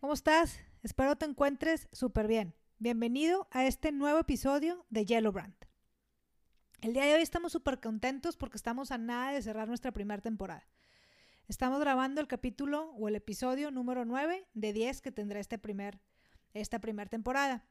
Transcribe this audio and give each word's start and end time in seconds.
¿cómo 0.00 0.12
estás? 0.12 0.60
Espero 0.84 1.16
te 1.16 1.26
encuentres 1.26 1.88
súper 1.90 2.28
bien. 2.28 2.54
Bienvenido 2.78 3.48
a 3.50 3.66
este 3.66 3.90
nuevo 3.90 4.20
episodio 4.20 4.86
de 4.90 5.04
Yellow 5.04 5.32
Brand. 5.32 5.56
El 6.82 6.92
día 6.92 7.04
de 7.04 7.14
hoy 7.14 7.22
estamos 7.22 7.50
súper 7.50 7.80
contentos 7.80 8.36
porque 8.36 8.56
estamos 8.56 8.92
a 8.92 8.98
nada 8.98 9.32
de 9.32 9.42
cerrar 9.42 9.66
nuestra 9.66 9.90
primera 9.90 10.22
temporada. 10.22 10.68
Estamos 11.48 11.80
grabando 11.80 12.20
el 12.20 12.28
capítulo 12.28 12.92
o 12.92 13.08
el 13.08 13.16
episodio 13.16 13.72
número 13.72 14.04
9 14.04 14.46
de 14.54 14.72
10 14.72 15.02
que 15.02 15.10
tendrá 15.10 15.40
este 15.40 15.58
primer, 15.58 15.98
esta 16.54 16.78
primera 16.78 17.10
temporada. 17.10 17.66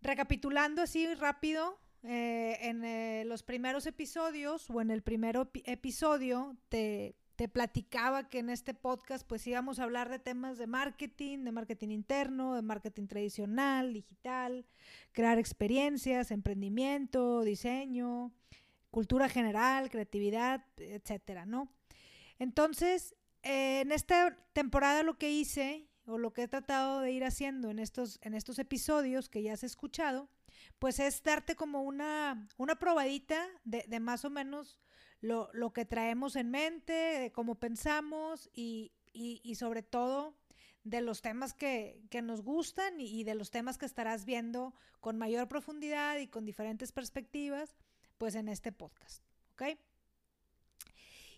Recapitulando 0.00 0.80
así 0.80 1.12
rápido, 1.14 1.80
eh, 2.04 2.58
en 2.60 2.84
eh, 2.84 3.24
los 3.26 3.42
primeros 3.42 3.86
episodios 3.86 4.70
o 4.70 4.80
en 4.80 4.92
el 4.92 5.02
primer 5.02 5.36
episodio 5.64 6.56
te 6.68 7.16
te 7.36 7.48
platicaba 7.48 8.28
que 8.28 8.38
en 8.38 8.50
este 8.50 8.74
podcast 8.74 9.26
pues 9.26 9.46
íbamos 9.46 9.78
a 9.78 9.84
hablar 9.84 10.08
de 10.08 10.18
temas 10.18 10.56
de 10.56 10.66
marketing, 10.66 11.44
de 11.44 11.52
marketing 11.52 11.88
interno, 11.88 12.54
de 12.54 12.62
marketing 12.62 13.06
tradicional, 13.06 13.92
digital, 13.92 14.66
crear 15.12 15.38
experiencias, 15.38 16.30
emprendimiento, 16.30 17.42
diseño, 17.42 18.32
cultura 18.90 19.28
general, 19.28 19.90
creatividad, 19.90 20.64
etcétera, 20.76 21.44
¿no? 21.44 21.72
Entonces, 22.38 23.16
eh, 23.42 23.80
en 23.80 23.90
esta 23.90 24.36
temporada 24.52 25.02
lo 25.02 25.18
que 25.18 25.32
hice 25.32 25.88
o 26.06 26.18
lo 26.18 26.32
que 26.32 26.42
he 26.42 26.48
tratado 26.48 27.00
de 27.00 27.10
ir 27.10 27.24
haciendo 27.24 27.70
en 27.70 27.80
estos, 27.80 28.18
en 28.22 28.34
estos 28.34 28.58
episodios 28.60 29.28
que 29.28 29.42
ya 29.42 29.54
has 29.54 29.64
escuchado, 29.64 30.28
pues 30.78 31.00
es 31.00 31.22
darte 31.22 31.56
como 31.56 31.82
una, 31.82 32.48
una 32.58 32.78
probadita 32.78 33.44
de, 33.64 33.84
de 33.88 34.00
más 34.00 34.24
o 34.24 34.30
menos 34.30 34.78
lo, 35.24 35.48
lo 35.54 35.72
que 35.72 35.86
traemos 35.86 36.36
en 36.36 36.50
mente, 36.50 36.92
de 36.92 37.32
cómo 37.32 37.54
pensamos 37.54 38.50
y, 38.52 38.92
y, 39.14 39.54
sobre 39.54 39.82
todo 39.82 40.34
de 40.84 41.00
los 41.00 41.22
temas 41.22 41.54
que, 41.54 42.02
que 42.10 42.20
nos 42.20 42.42
gustan 42.42 43.00
y, 43.00 43.06
y, 43.06 43.24
de 43.24 43.34
los 43.34 43.50
temas 43.50 43.78
que 43.78 43.86
estarás 43.86 44.26
viendo 44.26 44.74
con 45.00 45.16
mayor 45.16 45.48
profundidad 45.48 46.18
y 46.18 46.28
con 46.28 46.44
diferentes 46.44 46.92
perspectivas, 46.92 47.74
pues 48.18 48.34
en 48.34 48.48
este 48.48 48.70
podcast, 48.70 49.22
¿ok? 49.54 49.78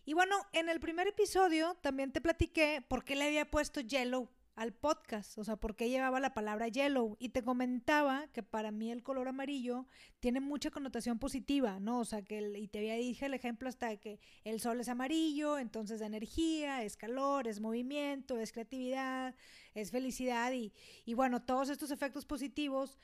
Y 0.05 0.15
bueno, 0.15 0.37
en 0.53 0.69
el 0.69 0.81
primer 0.81 1.07
episodio 1.07 1.77
también 1.81 2.11
te 2.11 2.21
platiqué 2.21 2.85
por 2.89 3.05
qué 3.05 3.15
le 3.15 3.27
había 3.27 3.49
puesto 3.49 3.81
Yellow 3.81 4.29
al 4.57 4.73
podcast, 4.73 5.37
o 5.37 5.45
sea, 5.45 5.57
por 5.57 5.77
qué 5.77 5.91
llevaba 5.91 6.19
la 6.19 6.33
palabra 6.33 6.69
yellow. 6.69 7.17
Y 7.21 7.29
te 7.29 7.45
comentaba 7.45 8.27
que 8.33 8.43
para 8.43 8.71
mí 8.71 8.91
el 8.91 9.03
color 9.03 9.29
amarillo 9.29 9.87
tiene 10.19 10.41
mucha 10.41 10.71
connotación 10.71 11.19
positiva, 11.19 11.79
¿no? 11.79 12.01
O 12.01 12.05
sea, 12.07 12.23
que, 12.23 12.39
el, 12.39 12.57
y 12.57 12.67
te 12.67 12.79
había 12.79 12.95
dije 12.95 13.27
el 13.27 13.35
ejemplo 13.35 13.69
hasta 13.69 13.95
que 13.99 14.19
el 14.45 14.61
sol 14.61 14.81
es 14.81 14.89
amarillo, 14.89 15.59
entonces 15.59 16.01
de 16.01 16.07
energía, 16.07 16.83
es 16.83 16.97
calor, 16.97 17.47
es 17.47 17.61
movimiento, 17.61 18.39
es 18.39 18.53
creatividad, 18.53 19.35
es 19.75 19.91
felicidad 19.91 20.51
y, 20.53 20.73
y 21.05 21.13
bueno, 21.13 21.43
todos 21.43 21.69
estos 21.69 21.91
efectos 21.91 22.25
positivos 22.25 22.99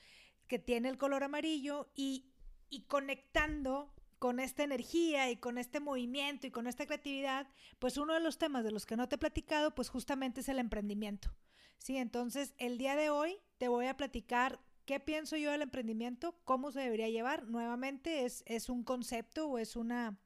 que 0.47 0.57
tiene 0.57 0.89
el 0.89 0.97
color 0.97 1.23
amarillo 1.23 1.91
y, 1.95 2.31
y 2.69 2.81
conectando 2.85 3.93
con 4.17 4.39
esta 4.39 4.63
energía 4.63 5.29
y 5.29 5.35
con 5.35 5.57
este 5.57 5.79
movimiento 5.79 6.47
y 6.47 6.51
con 6.51 6.65
esta 6.65 6.85
creatividad, 6.85 7.45
pues 7.77 7.97
uno 7.97 8.13
de 8.13 8.21
los 8.21 8.37
temas 8.37 8.63
de 8.63 8.71
los 8.71 8.85
que 8.85 8.95
no 8.95 9.07
te 9.07 9.15
he 9.15 9.17
platicado, 9.17 9.75
pues 9.75 9.89
justamente 9.89 10.39
es 10.39 10.49
el 10.49 10.59
emprendimiento. 10.59 11.29
Sí, 11.77 11.97
entonces 11.97 12.53
el 12.57 12.77
día 12.77 12.95
de 12.95 13.09
hoy 13.09 13.37
te 13.57 13.67
voy 13.67 13.87
a 13.87 13.97
platicar 13.97 14.59
qué 14.85 14.99
pienso 14.99 15.37
yo 15.37 15.51
del 15.51 15.61
emprendimiento, 15.61 16.35
cómo 16.45 16.71
se 16.71 16.79
debería 16.81 17.09
llevar. 17.09 17.47
Nuevamente 17.47 18.25
es, 18.25 18.43
es 18.47 18.69
un 18.69 18.83
concepto 18.83 19.47
o 19.47 19.57
es 19.57 19.75
una, 19.75 20.17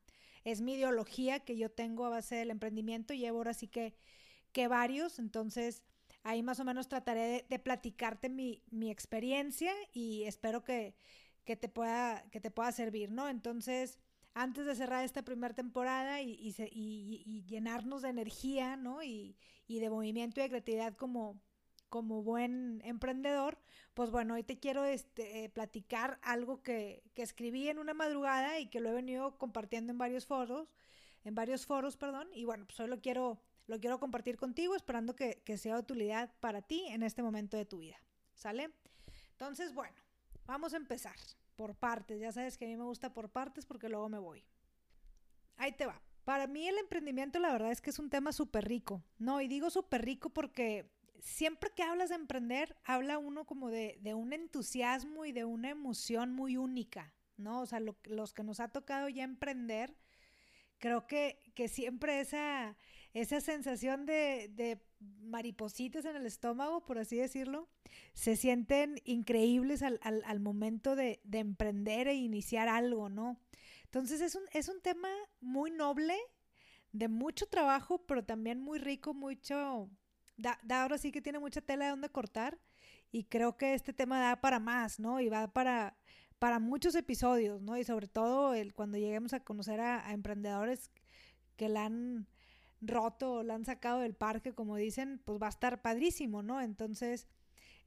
es 0.43 0.61
mi 0.61 0.73
ideología 0.73 1.39
que 1.39 1.57
yo 1.57 1.69
tengo 1.71 2.05
a 2.05 2.09
base 2.09 2.35
del 2.35 2.51
emprendimiento. 2.51 3.13
Llevo 3.13 3.39
ahora 3.39 3.53
sí 3.53 3.67
que, 3.67 3.95
que 4.51 4.67
varios, 4.67 5.19
entonces 5.19 5.83
ahí 6.23 6.43
más 6.43 6.59
o 6.59 6.65
menos 6.65 6.87
trataré 6.89 7.21
de, 7.21 7.45
de 7.49 7.59
platicarte 7.59 8.29
mi, 8.29 8.63
mi 8.69 8.91
experiencia 8.91 9.73
y 9.93 10.23
espero 10.23 10.63
que, 10.63 10.95
que 11.45 11.55
te 11.55 11.69
pueda, 11.69 12.23
que 12.31 12.41
te 12.41 12.51
pueda 12.51 12.71
servir, 12.71 13.11
¿no? 13.11 13.29
Entonces, 13.29 13.99
antes 14.37 14.65
de 14.65 14.75
cerrar 14.75 15.03
esta 15.03 15.23
primera 15.23 15.53
temporada 15.53 16.21
y, 16.21 16.53
llenarnos 17.47 18.03
de 18.03 18.09
energía, 18.09 18.77
¿no? 18.77 19.03
Y, 19.03 19.35
de 19.67 19.89
movimiento 19.89 20.39
y 20.39 20.43
de 20.43 20.49
creatividad 20.49 20.95
como, 20.95 21.41
buen 21.89 22.81
emprendedor, 22.85 23.57
pues 23.93 24.11
bueno, 24.11 24.35
hoy 24.35 24.43
te 24.43 24.59
quiero 24.59 24.85
este, 24.85 25.43
eh, 25.43 25.49
platicar 25.49 26.19
algo 26.21 26.61
que, 26.61 27.03
escribí 27.15 27.67
en 27.67 27.79
una 27.79 27.93
madrugada 27.93 28.59
y 28.59 28.67
que 28.67 28.79
lo 28.79 28.89
he 28.89 28.93
venido 28.93 29.37
compartiendo 29.37 29.91
en 29.91 29.97
varios 29.97 30.25
foros, 30.25 30.69
en 31.23 31.33
varios 31.33 31.65
foros, 31.65 31.97
perdón, 31.97 32.29
y 32.33 32.45
bueno, 32.45 32.65
pues 32.65 32.79
hoy 32.79 32.87
lo 32.87 33.01
quiero, 33.01 33.41
compartir 33.99 34.37
contigo, 34.37 34.75
esperando 34.75 35.15
que, 35.15 35.41
que 35.43 35.57
sea 35.57 35.73
de 35.73 35.81
utilidad 35.81 36.31
para 36.39 36.61
ti 36.61 36.85
en 36.87 37.03
este 37.03 37.23
momento 37.23 37.57
de 37.57 37.65
tu 37.65 37.79
vida, 37.79 37.97
¿sale? 38.35 38.69
Entonces, 39.31 39.73
bueno, 39.73 39.97
Vamos 40.47 40.73
a 40.73 40.77
empezar 40.77 41.15
por 41.57 41.75
partes. 41.75 42.21
Ya 42.21 42.31
sabes 42.31 42.57
que 42.57 42.63
a 42.63 42.67
mí 42.69 42.77
me 42.77 42.85
gusta 42.85 43.13
por 43.13 43.29
partes 43.29 43.65
porque 43.65 43.89
luego 43.89 44.07
me 44.07 44.19
voy. 44.19 44.45
Ahí 45.57 45.73
te 45.73 45.85
va. 45.85 46.01
Para 46.23 46.47
mí 46.47 46.67
el 46.67 46.77
emprendimiento 46.77 47.39
la 47.39 47.51
verdad 47.51 47.71
es 47.71 47.81
que 47.81 47.89
es 47.89 47.99
un 47.99 48.09
tema 48.09 48.31
súper 48.31 48.65
rico. 48.65 49.03
No, 49.17 49.41
y 49.41 49.49
digo 49.49 49.69
súper 49.69 50.05
rico 50.05 50.29
porque 50.29 50.89
siempre 51.19 51.71
que 51.75 51.83
hablas 51.83 52.09
de 52.09 52.15
emprender, 52.15 52.77
habla 52.83 53.17
uno 53.17 53.45
como 53.45 53.69
de, 53.69 53.97
de 54.01 54.13
un 54.13 54.33
entusiasmo 54.33 55.25
y 55.25 55.31
de 55.31 55.45
una 55.45 55.69
emoción 55.69 56.31
muy 56.33 56.57
única, 56.57 57.13
¿no? 57.37 57.61
O 57.61 57.65
sea, 57.65 57.79
lo, 57.79 57.97
los 58.03 58.33
que 58.33 58.43
nos 58.43 58.59
ha 58.59 58.69
tocado 58.69 59.09
ya 59.09 59.23
emprender, 59.23 59.97
creo 60.77 61.07
que, 61.07 61.39
que 61.55 61.67
siempre 61.67 62.19
esa, 62.19 62.77
esa 63.21 63.41
sensación 63.41 64.05
de, 64.05 64.49
de 64.53 64.79
maripositas 64.99 66.05
en 66.05 66.15
el 66.15 66.25
estómago, 66.25 66.85
por 66.85 66.99
así 66.99 67.17
decirlo, 67.17 67.67
se 68.13 68.35
sienten 68.35 69.01
increíbles 69.05 69.81
al, 69.81 69.99
al, 70.03 70.23
al 70.25 70.39
momento 70.39 70.95
de, 70.95 71.19
de, 71.23 71.39
emprender 71.39 72.07
e 72.07 72.15
iniciar 72.15 72.67
algo, 72.67 73.09
¿no? 73.09 73.39
Entonces 73.85 74.21
es 74.21 74.35
un, 74.35 74.43
es 74.53 74.69
un 74.69 74.81
tema 74.81 75.09
muy 75.39 75.71
noble, 75.71 76.15
de 76.91 77.07
mucho 77.07 77.47
trabajo, 77.47 78.05
pero 78.05 78.23
también 78.23 78.59
muy 78.59 78.79
rico, 78.79 79.13
mucho... 79.13 79.89
Da, 80.37 80.59
da 80.63 80.83
ahora 80.83 80.99
sí 80.99 81.11
que 81.11 81.21
tiene 81.21 81.39
mucha 81.39 81.61
tela 81.61 81.85
de 81.85 81.91
donde 81.91 82.09
cortar 82.09 82.59
y 83.11 83.23
creo 83.23 83.57
que 83.57 83.73
este 83.73 83.91
tema 83.91 84.19
da 84.19 84.39
para 84.39 84.59
más, 84.59 84.99
¿no? 84.99 85.19
Y 85.19 85.29
va 85.29 85.47
para, 85.47 85.97
para 86.37 86.59
muchos 86.59 86.93
episodios, 86.93 87.59
¿no? 87.61 87.75
Y 87.75 87.83
sobre 87.83 88.07
todo 88.07 88.53
el, 88.53 88.75
cuando 88.75 88.99
lleguemos 88.99 89.33
a 89.33 89.39
conocer 89.39 89.79
a, 89.79 90.07
a 90.07 90.13
emprendedores 90.13 90.91
que 91.55 91.69
la 91.69 91.85
han 91.85 92.27
roto 92.81 93.33
o 93.33 93.43
la 93.43 93.55
han 93.55 93.65
sacado 93.65 93.99
del 93.99 94.13
parque, 94.13 94.53
como 94.53 94.75
dicen, 94.75 95.21
pues 95.25 95.41
va 95.41 95.47
a 95.47 95.49
estar 95.49 95.81
padrísimo, 95.81 96.43
¿no? 96.43 96.61
Entonces, 96.61 97.27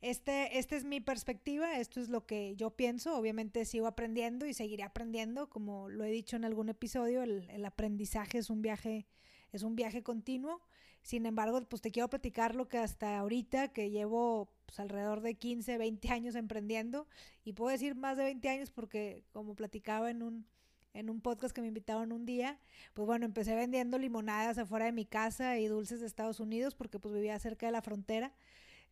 este, 0.00 0.58
esta 0.58 0.76
es 0.76 0.84
mi 0.84 1.00
perspectiva, 1.00 1.78
esto 1.78 2.00
es 2.00 2.08
lo 2.08 2.26
que 2.26 2.56
yo 2.56 2.70
pienso, 2.70 3.16
obviamente 3.16 3.64
sigo 3.64 3.86
aprendiendo 3.86 4.46
y 4.46 4.54
seguiré 4.54 4.82
aprendiendo, 4.82 5.50
como 5.50 5.88
lo 5.88 6.04
he 6.04 6.10
dicho 6.10 6.36
en 6.36 6.44
algún 6.44 6.70
episodio, 6.70 7.22
el, 7.22 7.48
el 7.50 7.64
aprendizaje 7.64 8.38
es 8.38 8.48
un 8.48 8.62
viaje, 8.62 9.06
es 9.52 9.62
un 9.62 9.76
viaje 9.76 10.02
continuo, 10.02 10.62
sin 11.02 11.26
embargo, 11.26 11.60
pues 11.68 11.82
te 11.82 11.90
quiero 11.90 12.08
platicar 12.08 12.54
lo 12.54 12.68
que 12.68 12.78
hasta 12.78 13.18
ahorita, 13.18 13.68
que 13.72 13.90
llevo 13.90 14.52
pues, 14.66 14.80
alrededor 14.80 15.20
de 15.20 15.34
15, 15.34 15.78
20 15.78 16.08
años 16.10 16.34
emprendiendo, 16.34 17.06
y 17.44 17.52
puedo 17.52 17.70
decir 17.70 17.94
más 17.94 18.16
de 18.16 18.24
20 18.24 18.48
años 18.48 18.70
porque 18.70 19.24
como 19.32 19.54
platicaba 19.54 20.10
en 20.10 20.22
un 20.22 20.46
en 20.94 21.10
un 21.10 21.20
podcast 21.20 21.54
que 21.54 21.60
me 21.60 21.68
invitaron 21.68 22.12
un 22.12 22.26
día, 22.26 22.58
pues 22.94 23.06
bueno, 23.06 23.24
empecé 23.24 23.54
vendiendo 23.54 23.98
limonadas 23.98 24.58
afuera 24.58 24.86
de 24.86 24.92
mi 24.92 25.04
casa 25.04 25.58
y 25.58 25.66
dulces 25.66 26.00
de 26.00 26.06
Estados 26.06 26.40
Unidos 26.40 26.74
porque 26.74 26.98
pues 26.98 27.14
vivía 27.14 27.38
cerca 27.38 27.66
de 27.66 27.72
la 27.72 27.82
frontera, 27.82 28.32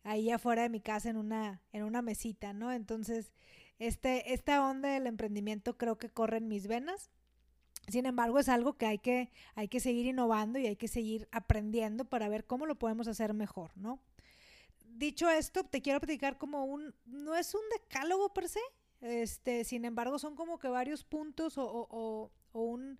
ahí 0.03 0.31
afuera 0.31 0.63
de 0.63 0.69
mi 0.69 0.81
casa 0.81 1.09
en 1.09 1.17
una, 1.17 1.61
en 1.73 1.83
una 1.83 2.01
mesita, 2.01 2.53
¿no? 2.53 2.71
Entonces, 2.71 3.31
este, 3.79 4.33
esta 4.33 4.67
onda 4.67 4.89
del 4.89 5.07
emprendimiento 5.07 5.77
creo 5.77 5.97
que 5.97 6.09
corre 6.09 6.37
en 6.37 6.47
mis 6.47 6.67
venas. 6.67 7.09
Sin 7.87 8.05
embargo, 8.05 8.39
es 8.39 8.49
algo 8.49 8.77
que 8.77 8.85
hay 8.85 8.99
que, 8.99 9.31
hay 9.55 9.67
que 9.67 9.79
seguir 9.79 10.05
innovando 10.05 10.59
y 10.59 10.67
hay 10.67 10.75
que 10.75 10.87
seguir 10.87 11.27
aprendiendo 11.31 12.05
para 12.05 12.29
ver 12.29 12.45
cómo 12.45 12.65
lo 12.65 12.77
podemos 12.77 13.07
hacer 13.07 13.33
mejor, 13.33 13.71
¿no? 13.77 13.99
Dicho 14.85 15.29
esto, 15.29 15.63
te 15.63 15.81
quiero 15.81 15.99
platicar 15.99 16.37
como 16.37 16.65
un, 16.65 16.93
no 17.05 17.35
es 17.35 17.55
un 17.55 17.61
decálogo 17.71 18.33
per 18.33 18.49
se, 18.49 18.59
este, 19.01 19.63
sin 19.63 19.85
embargo, 19.85 20.19
son 20.19 20.35
como 20.35 20.59
que 20.59 20.67
varios 20.67 21.03
puntos 21.03 21.57
o, 21.57 21.65
o, 21.65 22.31
un, 22.53 22.99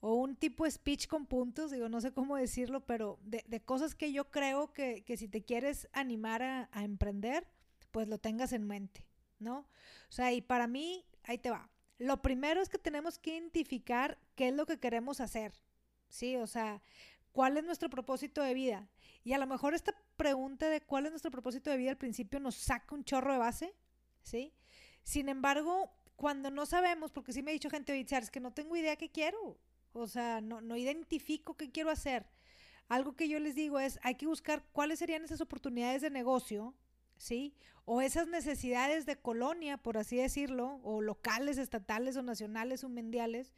o 0.00 0.14
un 0.14 0.36
tipo 0.36 0.68
speech 0.68 1.06
con 1.06 1.26
puntos, 1.26 1.70
digo, 1.70 1.88
no 1.88 2.00
sé 2.00 2.12
cómo 2.12 2.36
decirlo, 2.36 2.86
pero 2.86 3.18
de, 3.22 3.44
de 3.46 3.60
cosas 3.60 3.94
que 3.94 4.12
yo 4.12 4.30
creo 4.30 4.72
que, 4.72 5.04
que, 5.04 5.16
si 5.16 5.28
te 5.28 5.44
quieres 5.44 5.88
animar 5.92 6.42
a, 6.42 6.68
a 6.72 6.84
emprender, 6.84 7.46
pues 7.90 8.08
lo 8.08 8.18
tengas 8.18 8.52
en 8.52 8.66
mente, 8.66 9.06
¿no? 9.38 9.58
O 10.08 10.12
sea, 10.12 10.32
y 10.32 10.40
para 10.40 10.66
mí, 10.66 11.04
ahí 11.24 11.38
te 11.38 11.50
va. 11.50 11.70
Lo 11.98 12.20
primero 12.22 12.60
es 12.60 12.68
que 12.68 12.78
tenemos 12.78 13.18
que 13.18 13.32
identificar 13.32 14.18
qué 14.34 14.48
es 14.48 14.54
lo 14.54 14.66
que 14.66 14.78
queremos 14.78 15.20
hacer, 15.20 15.52
¿sí? 16.08 16.36
O 16.36 16.46
sea, 16.46 16.82
¿cuál 17.32 17.56
es 17.56 17.64
nuestro 17.64 17.88
propósito 17.88 18.42
de 18.42 18.54
vida? 18.54 18.88
Y 19.24 19.32
a 19.32 19.38
lo 19.38 19.46
mejor 19.46 19.74
esta 19.74 19.94
pregunta 20.16 20.68
de 20.68 20.80
cuál 20.80 21.06
es 21.06 21.12
nuestro 21.12 21.30
propósito 21.30 21.70
de 21.70 21.76
vida 21.76 21.90
al 21.90 21.96
principio 21.96 22.38
nos 22.38 22.54
saca 22.54 22.94
un 22.94 23.04
chorro 23.04 23.32
de 23.32 23.38
base, 23.38 23.74
¿sí? 24.22 24.52
Sin 25.06 25.28
embargo, 25.28 25.92
cuando 26.16 26.50
no 26.50 26.66
sabemos, 26.66 27.12
porque 27.12 27.32
sí 27.32 27.40
me 27.40 27.52
ha 27.52 27.54
dicho 27.54 27.70
gente, 27.70 27.92
oye, 27.92 28.04
es 28.10 28.28
que 28.28 28.40
no 28.40 28.52
tengo 28.52 28.76
idea 28.76 28.96
qué 28.96 29.08
quiero, 29.08 29.56
o 29.92 30.08
sea, 30.08 30.40
no, 30.40 30.60
no 30.60 30.76
identifico 30.76 31.56
qué 31.56 31.70
quiero 31.70 31.90
hacer. 31.90 32.26
algo 32.88 33.14
que 33.14 33.28
yo 33.28 33.38
les 33.38 33.54
digo 33.54 33.78
es, 33.78 34.00
hay 34.02 34.16
que 34.16 34.26
buscar 34.26 34.64
cuáles 34.72 34.98
serían 34.98 35.22
esas 35.24 35.40
oportunidades 35.40 36.02
de 36.02 36.10
negocio, 36.10 36.74
¿sí? 37.18 37.54
O 37.84 38.00
esas 38.00 38.26
necesidades 38.26 39.06
de 39.06 39.14
colonia, 39.14 39.76
por 39.76 39.96
así 39.96 40.16
decirlo, 40.16 40.80
o 40.82 41.00
locales, 41.00 41.56
estatales 41.56 42.16
o 42.16 42.22
nacionales 42.22 42.82
o 42.82 42.88
mundiales, 42.88 43.54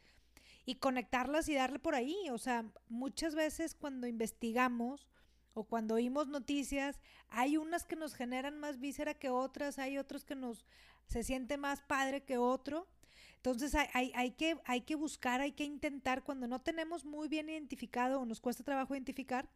y 0.65 0.75
conectarlas 0.75 1.49
y 1.49 1.55
darle 1.55 1.79
por 1.79 1.95
ahí. 1.95 2.29
O 2.31 2.37
sea, 2.37 2.63
muchas 2.89 3.33
veces 3.33 3.73
cuando 3.73 4.05
investigamos 4.05 5.07
o 5.55 5.63
cuando 5.63 5.95
oímos 5.95 6.27
noticias, 6.27 6.99
hay 7.27 7.57
unas 7.57 7.85
que 7.85 7.95
nos 7.95 8.13
generan 8.13 8.59
más 8.59 8.79
víscera 8.79 9.13
que 9.13 9.29
otras, 9.29 9.79
hay 9.79 9.97
otros 9.97 10.23
que 10.23 10.35
nos 10.35 10.65
se 11.09 11.23
siente 11.23 11.57
más 11.57 11.81
padre 11.81 12.23
que 12.23 12.37
otro. 12.37 12.87
Entonces 13.35 13.73
hay, 13.75 14.11
hay, 14.15 14.31
que, 14.31 14.57
hay 14.65 14.81
que 14.81 14.95
buscar, 14.95 15.41
hay 15.41 15.53
que 15.53 15.63
intentar, 15.63 16.23
cuando 16.23 16.45
no 16.45 16.59
tenemos 16.59 17.05
muy 17.05 17.27
bien 17.29 17.49
identificado 17.49 18.19
o 18.19 18.25
nos 18.25 18.41
cuesta 18.41 18.63
trabajo 18.63 18.93
identificar, 18.93 19.49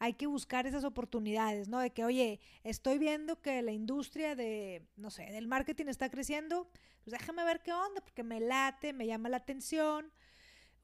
hay 0.00 0.14
que 0.14 0.26
buscar 0.26 0.66
esas 0.66 0.84
oportunidades, 0.84 1.68
¿no? 1.68 1.78
De 1.78 1.90
que, 1.90 2.04
oye, 2.04 2.40
estoy 2.64 2.98
viendo 2.98 3.40
que 3.40 3.62
la 3.62 3.72
industria 3.72 4.34
de, 4.34 4.86
no 4.96 5.10
sé, 5.10 5.26
del 5.26 5.46
marketing 5.46 5.86
está 5.86 6.10
creciendo, 6.10 6.68
pues 7.04 7.12
déjame 7.18 7.44
ver 7.44 7.62
qué 7.62 7.72
onda, 7.72 8.00
porque 8.00 8.24
me 8.24 8.40
late, 8.40 8.92
me 8.92 9.06
llama 9.06 9.28
la 9.28 9.38
atención, 9.38 10.12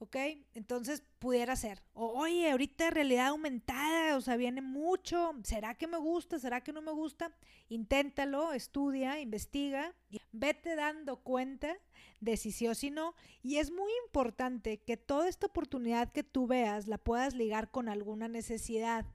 ¿ok? 0.05 0.17
Entonces 0.55 1.03
pudiera 1.19 1.57
ser. 1.57 1.83
Oye, 1.95 2.51
ahorita 2.51 2.91
realidad 2.91 3.29
aumentada, 3.29 4.17
o 4.17 4.21
sea, 4.21 4.37
viene 4.37 4.61
mucho, 4.61 5.33
¿será 5.45 5.75
que 5.75 5.87
me 5.87 5.97
gusta? 5.97 6.39
¿Será 6.39 6.63
que 6.63 6.73
no 6.73 6.83
me 6.83 6.93
gusta? 6.93 7.35
Inténtalo, 7.69 8.53
estudia, 8.53 9.21
investiga, 9.21 9.95
y 10.11 10.19
vete 10.33 10.77
dando 10.77 11.17
cuenta 11.17 11.77
de 12.21 12.37
si 12.37 12.53
sí 12.53 12.69
o 12.69 12.75
si 12.75 12.91
no. 12.91 13.15
Y 13.43 13.57
es 13.57 13.71
muy 13.71 13.91
importante 14.07 14.83
que 14.83 14.97
toda 14.97 15.29
esta 15.29 15.47
oportunidad 15.47 16.13
que 16.13 16.23
tú 16.23 16.47
veas 16.47 16.87
la 16.87 16.99
puedas 16.99 17.35
ligar 17.35 17.71
con 17.71 17.89
alguna 17.89 18.29
necesidad. 18.29 19.07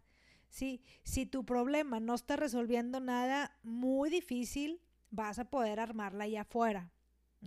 ¿sí? 0.50 0.81
Si 1.03 1.27
tu 1.27 1.45
problema 1.45 2.00
no 2.00 2.15
está 2.15 2.36
resolviendo 2.36 3.00
nada 3.00 3.57
muy 3.62 4.09
difícil, 4.09 4.81
vas 5.12 5.38
a 5.38 5.50
poder 5.50 5.80
armarla 5.80 6.24
allá 6.24 6.41
afuera. 6.41 6.91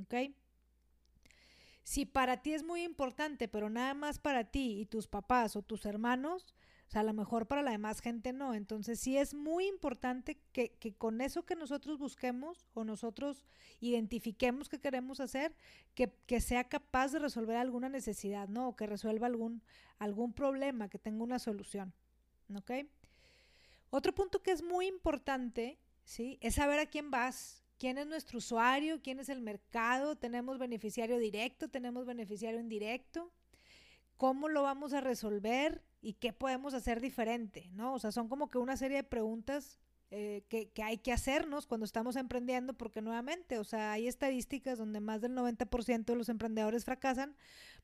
¿Ok? 0.01 0.15
Si 1.85 2.07
para 2.07 2.43
ti 2.43 2.55
es 2.55 2.63
muy 2.63 2.83
importante, 2.83 3.49
pero 3.49 3.69
nada 3.69 3.95
más 3.95 4.19
para 4.19 4.45
ti 4.45 4.81
y 4.81 4.87
tus 4.87 5.09
papás 5.09 5.57
o 5.57 5.63
tus 5.63 5.85
hermanos, 5.85 6.55
o 6.87 6.91
sea, 6.93 7.01
a 7.01 7.05
lo 7.05 7.15
mejor 7.15 7.47
para 7.47 7.63
la 7.63 7.71
demás 7.71 8.01
gente 8.01 8.35
no. 8.35 8.53
Entonces 8.55 9.01
sí 9.01 9.17
es 9.17 9.33
muy 9.33 9.67
importante 9.67 10.39
que, 10.53 10.73
que, 10.75 10.95
con 10.95 11.23
eso 11.23 11.47
que 11.47 11.57
nosotros 11.57 11.99
busquemos 11.99 12.69
o 12.75 12.85
nosotros 12.85 13.47
identifiquemos 13.81 14.69
que 14.69 14.79
queremos 14.79 15.19
hacer, 15.19 15.55
que, 15.95 16.13
que, 16.27 16.41
sea 16.41 16.65
capaz 16.65 17.13
de 17.13 17.19
resolver 17.19 17.57
alguna 17.57 17.89
necesidad, 17.89 18.47
¿no? 18.49 18.69
O 18.69 18.77
que 18.77 18.87
resuelva 18.87 19.27
algún, 19.27 19.63
algún 19.99 20.35
problema, 20.35 20.91
que 20.91 20.99
tenga 20.99 21.25
una 21.25 21.39
solución. 21.39 21.95
¿Ok? 22.55 22.73
Otro 23.89 24.15
punto 24.15 24.43
que 24.43 24.51
es 24.51 24.63
muy 24.63 24.87
importante, 24.87 25.79
¿sí? 26.05 26.37
Es 26.43 26.57
saber 26.57 26.79
a 26.79 26.87
quién 26.87 27.11
vas, 27.11 27.62
quién 27.83 27.99
es 27.99 28.07
nuestro 28.07 28.39
usuario, 28.39 29.03
quién 29.03 29.19
es 29.19 29.29
el 29.29 29.41
mercado, 29.41 30.15
tenemos 30.15 30.57
beneficiario 30.57 31.19
directo, 31.19 31.69
tenemos 31.69 32.07
beneficiario 32.07 32.61
indirecto, 32.61 33.33
cómo 34.17 34.49
lo 34.49 34.63
vamos 34.63 34.93
a 34.93 35.01
resolver 35.01 35.83
y 36.01 36.13
qué 36.13 36.33
podemos 36.33 36.75
hacer 36.75 37.01
diferente, 37.01 37.71
¿no? 37.73 37.95
O 37.95 37.99
sea, 37.99 38.13
son 38.13 38.29
como 38.29 38.49
que 38.51 38.59
una 38.59 38.77
serie 38.77 38.99
de 38.99 39.03
preguntas 39.03 39.81
eh, 40.13 40.45
que, 40.49 40.71
que, 40.71 40.85
hay 40.85 40.99
que 40.99 41.13
hacernos 41.13 41.67
cuando 41.67 41.85
estamos 41.85 42.15
emprendiendo, 42.15 42.73
porque 42.73 43.03
nuevamente, 43.03 43.59
o 43.59 43.65
sea, 43.65 43.91
hay 43.91 44.07
estadísticas 44.07 44.79
donde 44.79 45.01
más 45.01 45.21
del 45.21 45.33
90% 45.33 46.05
de 46.05 46.15
los 46.15 46.29
emprendedores 46.29 46.85
fracasan, 46.85 47.35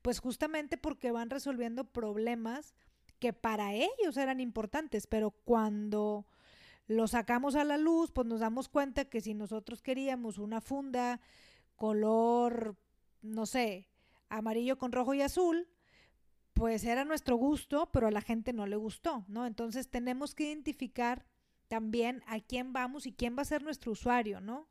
pues 0.01 0.19
justamente 0.19 0.77
porque 0.77 1.11
van 1.11 1.29
resolviendo 1.29 1.83
problemas 1.83 2.73
que 3.19 3.33
para 3.33 3.73
ellos 3.73 4.15
eran 4.15 4.39
importantes, 4.39 5.07
pero 5.07 5.31
cuando 5.31 6.25
lo 6.89 7.07
sacamos 7.07 7.55
a 7.55 7.63
la 7.63 7.77
luz, 7.77 8.11
pues 8.11 8.25
nos 8.25 8.39
damos 8.39 8.67
cuenta 8.67 9.05
que 9.05 9.21
si 9.21 9.35
nosotros 9.35 9.83
queríamos 9.83 10.39
una 10.39 10.59
funda 10.59 11.21
color, 11.75 12.75
no 13.21 13.45
sé, 13.45 13.87
amarillo 14.27 14.79
con 14.79 14.91
rojo 14.91 15.13
y 15.13 15.21
azul, 15.21 15.69
pues 16.53 16.83
era 16.83 17.05
nuestro 17.05 17.35
gusto, 17.35 17.91
pero 17.91 18.07
a 18.07 18.11
la 18.11 18.21
gente 18.21 18.53
no 18.53 18.65
le 18.65 18.75
gustó, 18.75 19.23
¿no? 19.27 19.45
Entonces 19.45 19.91
tenemos 19.91 20.33
que 20.33 20.45
identificar 20.45 21.27
también 21.67 22.23
a 22.25 22.39
quién 22.39 22.73
vamos 22.73 23.05
y 23.05 23.13
quién 23.13 23.37
va 23.37 23.43
a 23.43 23.45
ser 23.45 23.61
nuestro 23.61 23.91
usuario, 23.91 24.41
¿no? 24.41 24.67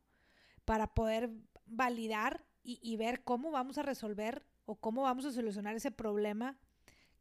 Para 0.65 0.93
poder 0.93 1.31
validar 1.65 2.45
y, 2.63 2.81
y 2.83 2.97
ver 2.97 3.23
cómo 3.23 3.49
vamos 3.49 3.77
a 3.77 3.83
resolver 3.83 4.45
o 4.65 4.75
cómo 4.75 5.03
vamos 5.03 5.23
a 5.23 5.31
solucionar 5.31 5.73
ese 5.73 5.89
problema 5.89 6.57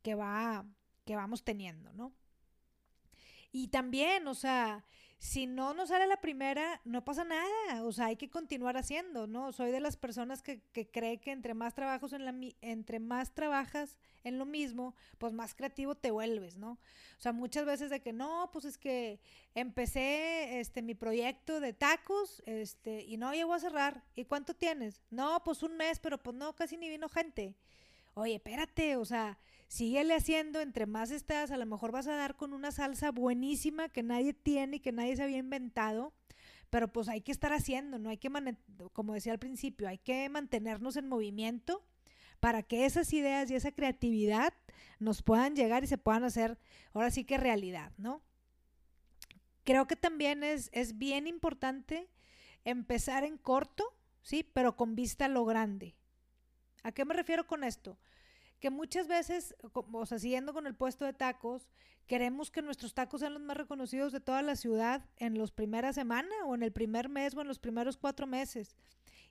que, 0.02 0.16
va, 0.16 0.66
que 1.04 1.14
vamos 1.14 1.44
teniendo, 1.44 1.92
¿no? 1.92 2.12
Y 3.52 3.68
también, 3.68 4.26
o 4.28 4.34
sea, 4.34 4.84
si 5.18 5.46
no 5.46 5.74
nos 5.74 5.88
sale 5.88 6.06
la 6.06 6.20
primera, 6.20 6.80
no 6.84 7.04
pasa 7.04 7.24
nada, 7.24 7.82
o 7.82 7.90
sea, 7.90 8.06
hay 8.06 8.16
que 8.16 8.30
continuar 8.30 8.76
haciendo, 8.76 9.26
¿no? 9.26 9.50
Soy 9.52 9.72
de 9.72 9.80
las 9.80 9.96
personas 9.96 10.42
que, 10.42 10.60
que 10.72 10.88
cree 10.88 11.18
que 11.18 11.32
entre 11.32 11.54
más 11.54 11.74
trabajos 11.74 12.12
en 12.12 12.24
la, 12.24 12.34
entre 12.60 13.00
más 13.00 13.34
trabajas 13.34 13.98
en 14.22 14.38
lo 14.38 14.46
mismo, 14.46 14.94
pues 15.18 15.32
más 15.32 15.54
creativo 15.54 15.96
te 15.96 16.12
vuelves, 16.12 16.56
¿no? 16.56 16.72
O 16.72 17.20
sea, 17.20 17.32
muchas 17.32 17.66
veces 17.66 17.90
de 17.90 18.00
que 18.00 18.12
no, 18.12 18.50
pues 18.52 18.64
es 18.64 18.78
que 18.78 19.20
empecé 19.56 20.60
este 20.60 20.82
mi 20.82 20.94
proyecto 20.94 21.58
de 21.58 21.72
tacos, 21.72 22.40
este, 22.46 23.02
y 23.02 23.16
no 23.16 23.32
llegó 23.34 23.54
a 23.54 23.60
cerrar. 23.60 24.04
¿Y 24.14 24.24
cuánto 24.24 24.54
tienes? 24.54 25.02
No, 25.10 25.42
pues 25.42 25.64
un 25.64 25.76
mes, 25.76 25.98
pero 25.98 26.18
pues 26.18 26.36
no, 26.36 26.54
casi 26.54 26.76
ni 26.76 26.88
vino 26.88 27.08
gente. 27.08 27.56
Oye, 28.14 28.36
espérate, 28.36 28.96
o 28.96 29.04
sea, 29.04 29.38
síguele 29.68 30.14
haciendo, 30.14 30.60
entre 30.60 30.86
más 30.86 31.10
estás, 31.10 31.50
a 31.50 31.56
lo 31.56 31.66
mejor 31.66 31.92
vas 31.92 32.08
a 32.08 32.16
dar 32.16 32.36
con 32.36 32.52
una 32.52 32.72
salsa 32.72 33.12
buenísima 33.12 33.88
que 33.88 34.02
nadie 34.02 34.32
tiene 34.32 34.76
y 34.76 34.80
que 34.80 34.92
nadie 34.92 35.16
se 35.16 35.22
había 35.22 35.38
inventado, 35.38 36.14
pero 36.70 36.92
pues 36.92 37.08
hay 37.08 37.20
que 37.20 37.32
estar 37.32 37.52
haciendo, 37.52 37.98
no 37.98 38.08
hay 38.08 38.16
que, 38.16 38.30
como 38.92 39.14
decía 39.14 39.32
al 39.32 39.38
principio, 39.38 39.88
hay 39.88 39.98
que 39.98 40.28
mantenernos 40.28 40.96
en 40.96 41.08
movimiento 41.08 41.84
para 42.40 42.62
que 42.62 42.86
esas 42.86 43.12
ideas 43.12 43.50
y 43.50 43.54
esa 43.54 43.72
creatividad 43.72 44.54
nos 44.98 45.22
puedan 45.22 45.54
llegar 45.54 45.84
y 45.84 45.86
se 45.86 45.98
puedan 45.98 46.24
hacer 46.24 46.58
ahora 46.92 47.10
sí 47.10 47.24
que 47.24 47.36
realidad, 47.36 47.92
¿no? 47.98 48.22
Creo 49.64 49.86
que 49.86 49.96
también 49.96 50.44
es, 50.44 50.70
es 50.72 50.96
bien 50.96 51.26
importante 51.26 52.08
empezar 52.64 53.24
en 53.24 53.36
corto, 53.36 53.84
¿sí? 54.22 54.42
Pero 54.42 54.76
con 54.76 54.94
vista 54.94 55.26
a 55.26 55.28
lo 55.28 55.44
grande. 55.44 55.94
¿A 56.82 56.92
qué 56.92 57.04
me 57.04 57.14
refiero 57.14 57.46
con 57.46 57.64
esto? 57.64 57.98
Que 58.60 58.70
muchas 58.70 59.06
veces, 59.06 59.54
o 59.72 60.06
sea, 60.06 60.18
siguiendo 60.18 60.52
con 60.52 60.66
el 60.66 60.74
puesto 60.74 61.04
de 61.04 61.12
tacos, 61.12 61.68
queremos 62.06 62.50
que 62.50 62.62
nuestros 62.62 62.94
tacos 62.94 63.20
sean 63.20 63.34
los 63.34 63.42
más 63.42 63.56
reconocidos 63.56 64.12
de 64.12 64.20
toda 64.20 64.42
la 64.42 64.56
ciudad 64.56 65.04
en 65.18 65.38
los 65.38 65.52
primeras 65.52 65.94
semanas 65.94 66.34
o 66.46 66.54
en 66.54 66.62
el 66.62 66.72
primer 66.72 67.08
mes 67.08 67.34
o 67.34 67.40
en 67.40 67.48
los 67.48 67.58
primeros 67.58 67.96
cuatro 67.96 68.26
meses. 68.26 68.74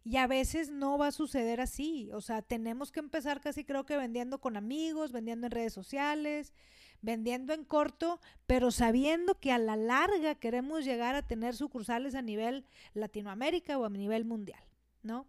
Y 0.03 0.17
a 0.17 0.27
veces 0.27 0.69
no 0.69 0.97
va 0.97 1.07
a 1.07 1.11
suceder 1.11 1.59
así. 1.59 2.09
O 2.13 2.21
sea, 2.21 2.41
tenemos 2.41 2.91
que 2.91 3.01
empezar 3.01 3.41
casi 3.41 3.65
creo 3.65 3.85
que 3.85 3.97
vendiendo 3.97 4.39
con 4.39 4.55
amigos, 4.55 5.11
vendiendo 5.11 5.47
en 5.47 5.51
redes 5.51 5.73
sociales, 5.73 6.53
vendiendo 7.01 7.53
en 7.53 7.65
corto, 7.65 8.19
pero 8.45 8.71
sabiendo 8.71 9.39
que 9.39 9.51
a 9.51 9.57
la 9.57 9.75
larga 9.75 10.35
queremos 10.35 10.85
llegar 10.85 11.15
a 11.15 11.27
tener 11.27 11.55
sucursales 11.55 12.15
a 12.15 12.21
nivel 12.21 12.65
Latinoamérica 12.93 13.77
o 13.77 13.85
a 13.85 13.89
nivel 13.89 14.23
mundial, 14.23 14.63
¿no? 15.03 15.27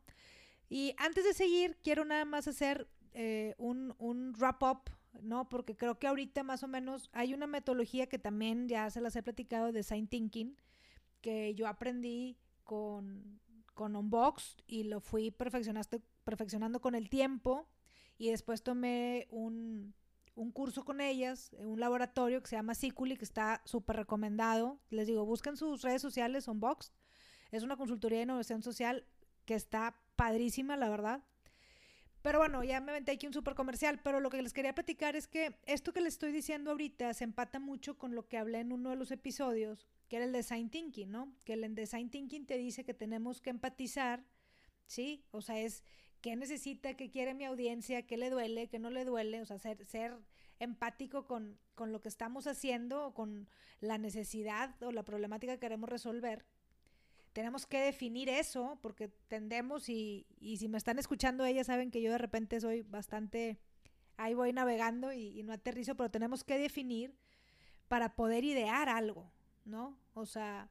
Y 0.71 0.95
antes 0.99 1.25
de 1.25 1.35
seguir, 1.35 1.79
quiero 1.83 2.05
nada 2.05 2.25
más 2.25 2.47
hacer 2.47 2.89
eh, 3.13 3.55
un, 3.59 3.95
un 3.99 4.33
wrap-up, 4.39 4.91
¿no? 5.23 5.49
Porque 5.49 5.77
creo 5.77 5.99
que 5.99 6.07
ahorita 6.07 6.43
más 6.43 6.63
o 6.63 6.69
menos 6.69 7.11
hay 7.13 7.35
una 7.35 7.47
metodología 7.47 8.09
que 8.09 8.19
también 8.19 8.69
ya 8.69 8.91
se 8.91 9.01
las 9.01 9.17
he 9.17 9.23
platicado, 9.23 9.67
de 9.67 9.73
Design 9.73 10.09
Thinking, 10.09 10.57
que 11.21 11.55
yo 11.55 11.67
aprendí 11.67 12.39
con, 12.65 13.41
con 13.75 13.97
Unbox 13.97 14.57
y 14.67 14.85
lo 14.85 15.01
fui 15.01 15.31
perfeccionando, 15.31 16.81
con 16.81 16.95
el 16.95 17.09
tiempo 17.09 17.69
y 18.19 18.31
después 18.31 18.63
tomé 18.63 19.27
un, 19.31 19.95
un 20.35 20.53
curso 20.53 20.85
con 20.85 21.01
ellas, 21.01 21.51
un 21.59 21.81
laboratorio 21.81 22.43
que 22.43 22.49
se 22.49 22.57
llama 22.57 22.75
Siculi, 22.75 23.17
que 23.17 23.25
está 23.25 23.63
súper 23.65 23.97
recomendado. 23.97 24.79
Les 24.91 25.07
digo, 25.07 25.25
busquen 25.25 25.57
sus 25.57 25.83
redes 25.83 26.03
sociales, 26.03 26.49
Unbox. 26.49 26.93
Es 27.51 27.63
una 27.63 27.77
consultoría 27.77 28.19
de 28.19 28.25
innovación 28.25 28.63
social 28.63 29.07
que 29.45 29.55
está 29.55 29.97
padrísima, 30.17 30.77
la 30.77 30.91
verdad. 30.91 31.23
Pero 32.29 32.41
bueno, 32.41 32.63
ya 32.63 32.83
me 32.83 32.91
aventé 32.93 33.13
aquí 33.13 33.27
un 33.27 33.33
súper 33.33 33.55
comercial, 33.55 34.01
pero 34.05 34.21
lo 34.21 34.29
que 34.29 34.43
les 34.43 34.53
quería 34.53 34.75
platicar 34.75 35.17
es 35.17 35.27
que 35.27 35.55
esto 35.65 35.95
que 35.95 36.03
les 36.03 36.13
estoy 36.13 36.31
diciendo 36.31 36.73
ahorita 36.73 37.15
se 37.15 37.25
empata 37.25 37.59
mucho 37.59 37.97
con 37.97 38.15
lo 38.15 38.29
que 38.29 38.37
hablé 38.37 38.61
en 38.61 38.71
uno 38.71 38.91
de 38.91 38.97
los 38.97 39.11
episodios, 39.11 39.87
que 40.09 40.17
era 40.17 40.27
el 40.27 40.33
design 40.33 40.69
thinking, 40.69 41.11
¿no? 41.11 41.35
Que 41.45 41.55
el 41.55 41.75
design 41.75 42.11
thinking 42.11 42.45
te 42.45 42.59
dice 42.59 42.85
que 42.85 42.93
tenemos 42.93 43.41
que 43.41 43.49
empatizar, 43.49 44.27
¿sí? 44.87 45.25
O 45.31 45.41
sea, 45.41 45.59
es 45.59 45.85
qué 46.21 46.37
necesita, 46.37 46.93
qué 46.99 47.09
quiere 47.09 47.33
mi 47.33 47.47
audiencia, 47.47 48.07
qué 48.07 48.19
le 48.19 48.29
duele, 48.29 48.69
qué 48.69 48.79
no 48.79 48.91
le 48.91 49.07
duele, 49.07 49.41
o 49.41 49.47
sea, 49.47 49.59
ser, 49.59 49.87
ser 49.87 50.15
empático 50.59 51.25
con, 51.25 51.59
con 51.75 51.93
lo 51.93 52.03
que 52.03 52.11
estamos 52.11 52.47
haciendo 52.47 53.07
o 53.07 53.15
con 53.15 53.49
la 53.81 53.97
necesidad 53.97 54.77
o 54.83 54.93
la 54.93 55.03
problemática 55.03 55.55
que 55.55 55.61
queremos 55.61 55.89
resolver 55.89 56.45
tenemos 57.33 57.67
que 57.67 57.81
definir 57.81 58.29
eso, 58.29 58.79
porque 58.83 59.09
tendemos, 59.29 59.89
y, 59.89 60.27
y, 60.41 60.57
si 60.57 60.69
me 60.69 60.79
están 60.79 60.99
escuchando 60.99 61.45
ellas 61.45 61.67
saben 61.67 61.91
que 61.91 62.03
yo 62.03 62.11
de 62.11 62.19
repente 62.19 62.61
soy 62.61 62.83
bastante, 62.83 63.59
ahí 64.17 64.35
voy 64.35 64.53
navegando 64.53 65.13
y, 65.13 65.43
no 65.43 65.53
aterrizo, 65.53 65.95
pero 65.97 66.11
tenemos 66.11 66.45
que 66.45 66.59
definir 66.59 67.15
para 67.89 68.15
poder 68.15 68.45
idear 68.45 68.89
algo, 68.89 69.31
¿no? 69.65 69.99
O 70.15 70.27
sea, 70.27 70.71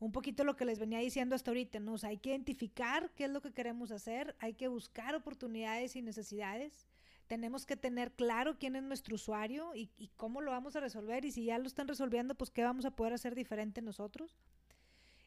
un 0.00 0.12
poquito 0.12 0.44
lo 0.44 0.56
que 0.56 0.64
les 0.64 0.78
venía 0.78 0.98
diciendo 0.98 1.34
hasta 1.34 1.50
ahorita, 1.50 1.80
¿no? 1.80 1.94
Hay 2.02 2.18
que 2.18 2.30
identificar 2.30 3.10
qué 3.14 3.24
es 3.24 3.30
lo 3.30 3.40
que 3.40 3.52
queremos 3.52 3.90
hacer, 3.90 4.34
hay 4.40 4.54
que 4.54 4.68
buscar 4.68 5.14
oportunidades 5.14 5.96
y 5.96 6.02
necesidades, 6.02 6.86
tenemos 7.28 7.64
que 7.64 7.76
tener 7.76 8.12
claro 8.12 8.58
quién 8.58 8.76
es 8.76 8.82
nuestro 8.82 9.14
usuario 9.14 9.74
y, 9.74 9.90
y, 9.96 10.08
cómo 10.16 10.40
lo 10.40 10.50
vamos 10.50 10.76
a 10.76 10.80
resolver 10.80 11.24
y 11.24 11.32
si 11.32 11.44
ya 11.44 11.58
lo 11.58 11.66
están 11.66 11.88
resolviendo, 11.88 12.34
pues 12.34 12.50
qué 12.50 12.62
vamos 12.64 12.84
a 12.84 12.90
poder 12.90 13.14
hacer 13.14 13.34
diferente 13.34 13.80
nosotros. 13.80 14.36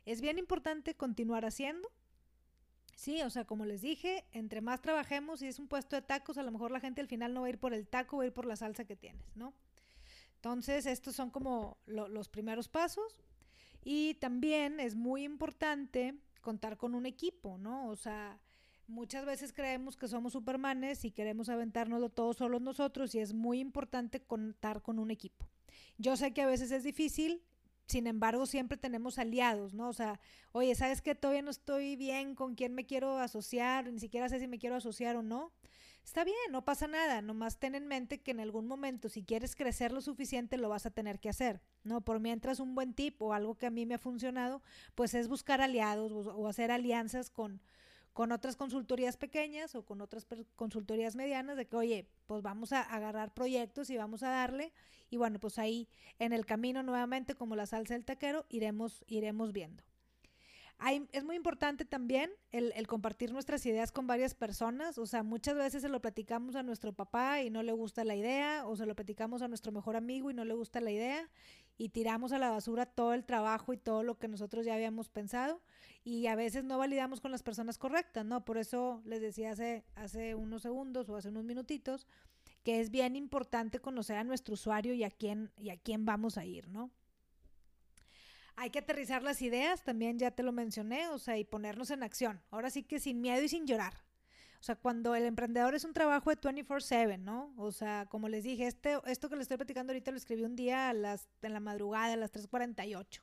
Es 0.05 0.21
bien 0.21 0.37
importante 0.37 0.95
continuar 0.95 1.45
haciendo. 1.45 1.91
Sí, 2.95 3.21
o 3.23 3.29
sea, 3.29 3.45
como 3.45 3.65
les 3.65 3.81
dije, 3.81 4.25
entre 4.31 4.61
más 4.61 4.81
trabajemos, 4.81 5.39
si 5.39 5.47
es 5.47 5.59
un 5.59 5.67
puesto 5.67 5.95
de 5.95 6.01
tacos, 6.01 6.37
a 6.37 6.43
lo 6.43 6.51
mejor 6.51 6.71
la 6.71 6.79
gente 6.79 7.01
al 7.01 7.07
final 7.07 7.33
no 7.33 7.41
va 7.41 7.47
a 7.47 7.49
ir 7.49 7.59
por 7.59 7.73
el 7.73 7.87
taco, 7.87 8.17
va 8.17 8.23
a 8.23 8.27
ir 8.27 8.33
por 8.33 8.45
la 8.45 8.55
salsa 8.55 8.85
que 8.85 8.95
tienes, 8.95 9.35
¿no? 9.35 9.53
Entonces, 10.35 10.85
estos 10.85 11.15
son 11.15 11.29
como 11.29 11.77
lo, 11.85 12.07
los 12.07 12.29
primeros 12.29 12.69
pasos. 12.69 13.21
Y 13.83 14.15
también 14.15 14.79
es 14.79 14.95
muy 14.95 15.23
importante 15.23 16.15
contar 16.41 16.77
con 16.77 16.95
un 16.95 17.05
equipo, 17.05 17.57
¿no? 17.57 17.87
O 17.89 17.95
sea, 17.95 18.39
muchas 18.87 19.25
veces 19.25 19.53
creemos 19.53 19.97
que 19.97 20.07
somos 20.07 20.33
supermanes 20.33 21.05
y 21.05 21.11
queremos 21.11 21.49
aventárnoslo 21.49 22.09
todos 22.09 22.37
solos 22.37 22.61
nosotros 22.61 23.13
y 23.15 23.19
es 23.19 23.33
muy 23.33 23.59
importante 23.59 24.21
contar 24.21 24.81
con 24.81 24.99
un 24.99 25.11
equipo. 25.11 25.47
Yo 25.97 26.15
sé 26.17 26.33
que 26.33 26.41
a 26.41 26.47
veces 26.47 26.71
es 26.71 26.83
difícil, 26.83 27.41
sin 27.87 28.07
embargo 28.07 28.45
siempre 28.45 28.77
tenemos 28.77 29.19
aliados, 29.19 29.73
¿no? 29.73 29.89
O 29.89 29.93
sea, 29.93 30.19
oye, 30.51 30.75
¿sabes 30.75 31.01
que 31.01 31.15
todavía 31.15 31.41
no 31.41 31.51
estoy 31.51 31.95
bien 31.95 32.35
con 32.35 32.55
quién 32.55 32.73
me 32.73 32.85
quiero 32.85 33.17
asociar? 33.17 33.91
Ni 33.91 33.99
siquiera 33.99 34.29
sé 34.29 34.39
si 34.39 34.47
me 34.47 34.59
quiero 34.59 34.75
asociar 34.75 35.15
o 35.15 35.21
no 35.23 35.51
está 36.05 36.23
bien, 36.23 36.51
no 36.51 36.63
pasa 36.63 36.87
nada, 36.87 37.21
nomás 37.21 37.57
ten 37.57 37.73
en 37.73 37.87
mente 37.87 38.21
que 38.21 38.31
en 38.31 38.39
algún 38.39 38.67
momento 38.67 39.09
si 39.09 39.23
quieres 39.23 39.55
crecer 39.55 39.91
lo 39.91 40.01
suficiente 40.01 40.57
lo 40.57 40.69
vas 40.69 40.85
a 40.85 40.91
tener 40.91 41.19
que 41.19 41.29
hacer, 41.29 41.61
¿no? 41.83 42.01
Por 42.01 42.19
mientras 42.19 42.59
un 42.59 42.75
buen 42.75 42.93
tip 42.93 43.21
o 43.21 43.33
algo 43.33 43.55
que 43.55 43.65
a 43.65 43.71
mí 43.71 43.85
me 43.85 43.95
ha 43.95 43.99
funcionado, 43.99 44.61
pues 44.93 45.15
es 45.15 45.27
buscar 45.27 45.61
aliados 45.61 46.11
o, 46.13 46.47
hacer 46.47 46.71
alianzas 46.71 47.31
con, 47.31 47.59
con 48.15 48.31
otras 48.31 48.55
consultorías 48.55 49.17
pequeñas 49.17 49.75
o 49.75 49.83
con 49.83 49.99
otras 49.99 50.25
consultorías 50.55 51.17
medianas 51.17 51.57
de 51.57 51.65
que, 51.67 51.75
oye, 51.75 52.07
pues 52.27 52.41
vamos 52.41 52.71
a 52.71 52.79
agarrar 52.81 53.33
proyectos 53.33 53.89
y 53.89 53.97
vamos 53.97 54.23
a 54.23 54.29
darle 54.29 54.71
y 55.09 55.17
bueno, 55.17 55.37
pues 55.37 55.59
ahí 55.59 55.89
en 56.17 56.31
el 56.31 56.45
camino 56.45 56.81
nuevamente 56.81 57.35
como 57.35 57.57
la 57.57 57.65
salsa 57.65 57.93
del 57.93 58.05
taquero 58.05 58.45
iremos, 58.47 59.03
iremos 59.09 59.51
viendo 59.51 59.83
es 61.13 61.23
muy 61.23 61.35
importante 61.35 61.85
también 61.85 62.31
el, 62.51 62.73
el, 62.75 62.85
compartir 62.85 63.31
nuestras 63.31 63.65
ideas 63.65 63.91
con 63.91 64.07
varias 64.07 64.35
personas. 64.35 64.97
O 64.97 65.05
sea, 65.05 65.23
muchas 65.23 65.55
veces 65.55 65.81
se 65.81 65.89
lo 65.89 66.01
platicamos 66.01 66.55
a 66.55 66.63
nuestro 66.63 66.93
papá 66.93 67.41
y 67.41 67.49
no 67.49 67.63
le 67.63 67.71
gusta 67.71 68.03
la 68.03 68.15
idea, 68.15 68.67
o 68.67 68.75
se 68.75 68.85
lo 68.85 68.95
platicamos 68.95 69.41
a 69.41 69.47
nuestro 69.47 69.71
mejor 69.71 69.95
amigo 69.95 70.29
y 70.29 70.33
no 70.33 70.43
le 70.43 70.53
gusta 70.53 70.81
la 70.81 70.91
idea, 70.91 71.29
y 71.77 71.89
tiramos 71.89 72.31
a 72.31 72.39
la 72.39 72.49
basura 72.49 72.85
todo 72.85 73.13
el 73.13 73.25
trabajo 73.25 73.73
y 73.73 73.77
todo 73.77 74.03
lo 74.03 74.17
que 74.17 74.27
nosotros 74.27 74.65
ya 74.65 74.75
habíamos 74.75 75.09
pensado. 75.09 75.61
Y 76.03 76.27
a 76.27 76.35
veces 76.35 76.63
no 76.63 76.77
validamos 76.77 77.19
con 77.19 77.31
las 77.31 77.43
personas 77.43 77.77
correctas, 77.77 78.25
¿no? 78.25 78.45
Por 78.45 78.57
eso 78.57 79.01
les 79.05 79.21
decía 79.21 79.51
hace, 79.51 79.83
hace 79.95 80.35
unos 80.35 80.61
segundos 80.61 81.09
o 81.09 81.15
hace 81.15 81.29
unos 81.29 81.43
minutitos 81.43 82.07
que 82.63 82.79
es 82.79 82.89
bien 82.89 83.15
importante 83.15 83.79
conocer 83.79 84.17
a 84.17 84.23
nuestro 84.23 84.53
usuario 84.53 84.93
y 84.93 85.03
a 85.03 85.11
quién, 85.11 85.51
y 85.57 85.69
a 85.69 85.77
quién 85.77 86.05
vamos 86.05 86.37
a 86.37 86.45
ir, 86.45 86.67
¿no? 86.67 86.89
Hay 88.55 88.69
que 88.69 88.79
aterrizar 88.79 89.21
las 89.21 89.41
ideas, 89.41 89.83
también 89.83 90.17
ya 90.17 90.31
te 90.31 90.41
lo 90.41 90.51
mencioné, 90.51 91.09
o 91.09 91.19
sea, 91.19 91.37
y 91.37 91.43
ponernos 91.43 91.91
en 91.91 92.03
acción. 92.03 92.41
Ahora 92.51 92.69
sí 92.69 92.83
que 92.83 92.99
sin 92.99 93.19
miedo 93.19 93.43
y 93.43 93.49
sin 93.49 93.67
llorar. 93.67 93.93
O 94.59 94.63
sea, 94.63 94.75
cuando 94.75 95.15
el 95.15 95.25
emprendedor 95.25 95.75
es 95.75 95.83
un 95.83 95.93
trabajo 95.93 96.29
de 96.29 96.37
24/7, 96.37 97.17
¿no? 97.19 97.53
O 97.57 97.71
sea, 97.71 98.07
como 98.09 98.29
les 98.29 98.43
dije, 98.43 98.67
este, 98.67 98.97
esto 99.05 99.29
que 99.29 99.35
les 99.35 99.43
estoy 99.43 99.57
platicando 99.57 99.91
ahorita 99.91 100.11
lo 100.11 100.17
escribí 100.17 100.43
un 100.43 100.55
día 100.55 100.89
a 100.89 100.93
las, 100.93 101.27
en 101.41 101.53
la 101.53 101.59
madrugada, 101.59 102.13
a 102.13 102.17
las 102.17 102.31
3.48. 102.31 103.21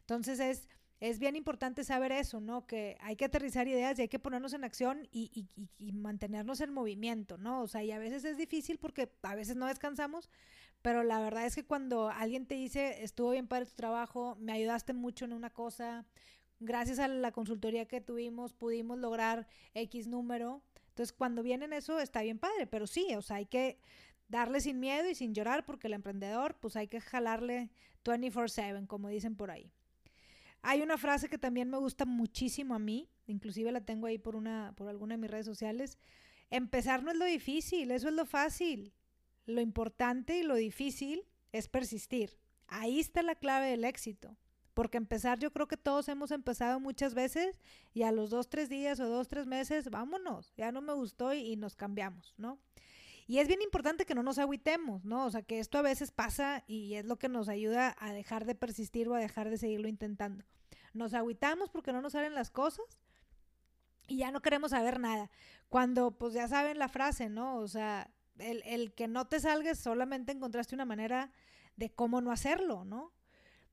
Entonces 0.00 0.38
es, 0.38 0.68
es 1.00 1.18
bien 1.18 1.36
importante 1.36 1.84
saber 1.84 2.12
eso, 2.12 2.40
¿no? 2.40 2.66
Que 2.66 2.96
hay 3.00 3.16
que 3.16 3.26
aterrizar 3.26 3.68
ideas 3.68 3.98
y 3.98 4.02
hay 4.02 4.08
que 4.08 4.18
ponernos 4.18 4.52
en 4.54 4.64
acción 4.64 5.06
y, 5.10 5.30
y, 5.34 5.68
y, 5.78 5.92
mantenernos 5.92 6.60
en 6.60 6.72
movimiento, 6.72 7.36
¿no? 7.36 7.62
O 7.62 7.66
sea, 7.66 7.84
y 7.84 7.90
a 7.92 7.98
veces 7.98 8.24
es 8.24 8.38
difícil 8.38 8.78
porque 8.78 9.10
a 9.22 9.34
veces 9.34 9.56
no 9.56 9.66
descansamos, 9.66 10.30
pero 10.82 11.02
la 11.02 11.20
verdad 11.20 11.44
es 11.44 11.54
que 11.54 11.64
cuando 11.66 12.08
alguien 12.08 12.46
te 12.46 12.54
dice, 12.54 13.02
estuvo 13.02 13.30
bien 13.30 13.46
para 13.46 13.66
tu 13.66 13.74
trabajo, 13.74 14.36
me 14.40 14.52
ayudaste 14.52 14.94
mucho 14.94 15.24
en 15.24 15.32
una 15.32 15.50
cosa, 15.50 16.06
gracias 16.60 16.98
a 16.98 17.08
la 17.08 17.32
consultoría 17.32 17.86
que 17.86 18.00
tuvimos 18.00 18.52
pudimos 18.52 18.98
lograr 18.98 19.46
X 19.74 20.06
número. 20.06 20.62
Entonces, 20.88 21.12
cuando 21.12 21.42
vienen 21.42 21.72
eso, 21.72 22.00
está 22.00 22.22
bien 22.22 22.38
padre, 22.38 22.66
pero 22.66 22.86
sí, 22.86 23.14
o 23.16 23.22
sea, 23.22 23.36
hay 23.36 23.46
que 23.46 23.78
darle 24.28 24.60
sin 24.60 24.80
miedo 24.80 25.08
y 25.08 25.14
sin 25.14 25.34
llorar 25.34 25.64
porque 25.64 25.86
el 25.88 25.92
emprendedor, 25.94 26.56
pues 26.58 26.76
hay 26.76 26.88
que 26.88 27.00
jalarle 27.00 27.70
24/7, 28.04 28.86
como 28.86 29.08
dicen 29.08 29.36
por 29.36 29.50
ahí. 29.50 29.70
Hay 30.62 30.82
una 30.82 30.98
frase 30.98 31.28
que 31.28 31.38
también 31.38 31.70
me 31.70 31.78
gusta 31.78 32.06
muchísimo 32.06 32.74
a 32.74 32.78
mí, 32.78 33.08
inclusive 33.26 33.70
la 33.72 33.82
tengo 33.82 34.06
ahí 34.06 34.18
por 34.18 34.34
una 34.34 34.72
por 34.76 34.88
alguna 34.88 35.14
de 35.14 35.20
mis 35.20 35.30
redes 35.30 35.46
sociales. 35.46 35.98
Empezar 36.50 37.02
no 37.02 37.10
es 37.10 37.16
lo 37.16 37.24
difícil, 37.24 37.90
eso 37.90 38.08
es 38.08 38.14
lo 38.14 38.24
fácil. 38.24 38.92
Lo 39.44 39.60
importante 39.60 40.38
y 40.38 40.42
lo 40.42 40.56
difícil 40.56 41.24
es 41.52 41.68
persistir. 41.68 42.38
Ahí 42.66 42.98
está 42.98 43.22
la 43.22 43.36
clave 43.36 43.68
del 43.68 43.84
éxito. 43.84 44.36
Porque 44.76 44.98
empezar, 44.98 45.38
yo 45.38 45.54
creo 45.54 45.66
que 45.66 45.78
todos 45.78 46.06
hemos 46.10 46.30
empezado 46.30 46.80
muchas 46.80 47.14
veces 47.14 47.58
y 47.94 48.02
a 48.02 48.12
los 48.12 48.28
dos, 48.28 48.50
tres 48.50 48.68
días 48.68 49.00
o 49.00 49.08
dos, 49.08 49.26
tres 49.26 49.46
meses, 49.46 49.88
vámonos, 49.88 50.52
ya 50.54 50.70
no 50.70 50.82
me 50.82 50.92
gustó 50.92 51.32
y, 51.32 51.56
nos 51.56 51.76
cambiamos, 51.76 52.34
¿no? 52.36 52.58
Y 53.26 53.38
es 53.38 53.48
bien 53.48 53.62
importante 53.62 54.04
que 54.04 54.14
no 54.14 54.22
nos 54.22 54.36
agüitemos, 54.38 55.02
¿no? 55.02 55.24
O 55.24 55.30
sea, 55.30 55.40
que 55.40 55.60
esto 55.60 55.78
a 55.78 55.82
veces 55.82 56.10
pasa 56.10 56.62
y 56.66 56.92
es 56.92 57.06
lo 57.06 57.16
que 57.16 57.30
nos 57.30 57.48
ayuda 57.48 57.96
a 57.98 58.12
dejar 58.12 58.44
de 58.44 58.54
persistir 58.54 59.08
o 59.08 59.14
a 59.14 59.18
dejar 59.18 59.48
de 59.48 59.56
seguirlo 59.56 59.88
intentando. 59.88 60.44
Nos 60.92 61.14
agüitamos 61.14 61.70
porque 61.70 61.94
no 61.94 62.02
nos 62.02 62.12
salen 62.12 62.34
las 62.34 62.50
cosas 62.50 62.84
y 64.08 64.18
ya 64.18 64.30
no 64.30 64.42
queremos 64.42 64.72
saber 64.72 65.00
nada. 65.00 65.30
Cuando, 65.70 66.10
pues 66.18 66.34
ya 66.34 66.48
saben 66.48 66.78
la 66.78 66.88
frase, 66.88 67.30
¿no? 67.30 67.56
O 67.60 67.66
sea, 67.66 68.10
el, 68.36 68.62
el 68.66 68.92
que 68.92 69.08
no 69.08 69.26
te 69.26 69.40
salgas 69.40 69.78
solamente 69.78 70.32
encontraste 70.32 70.74
una 70.74 70.84
manera 70.84 71.32
de 71.76 71.88
cómo 71.88 72.20
no 72.20 72.30
hacerlo, 72.30 72.84
¿no? 72.84 73.14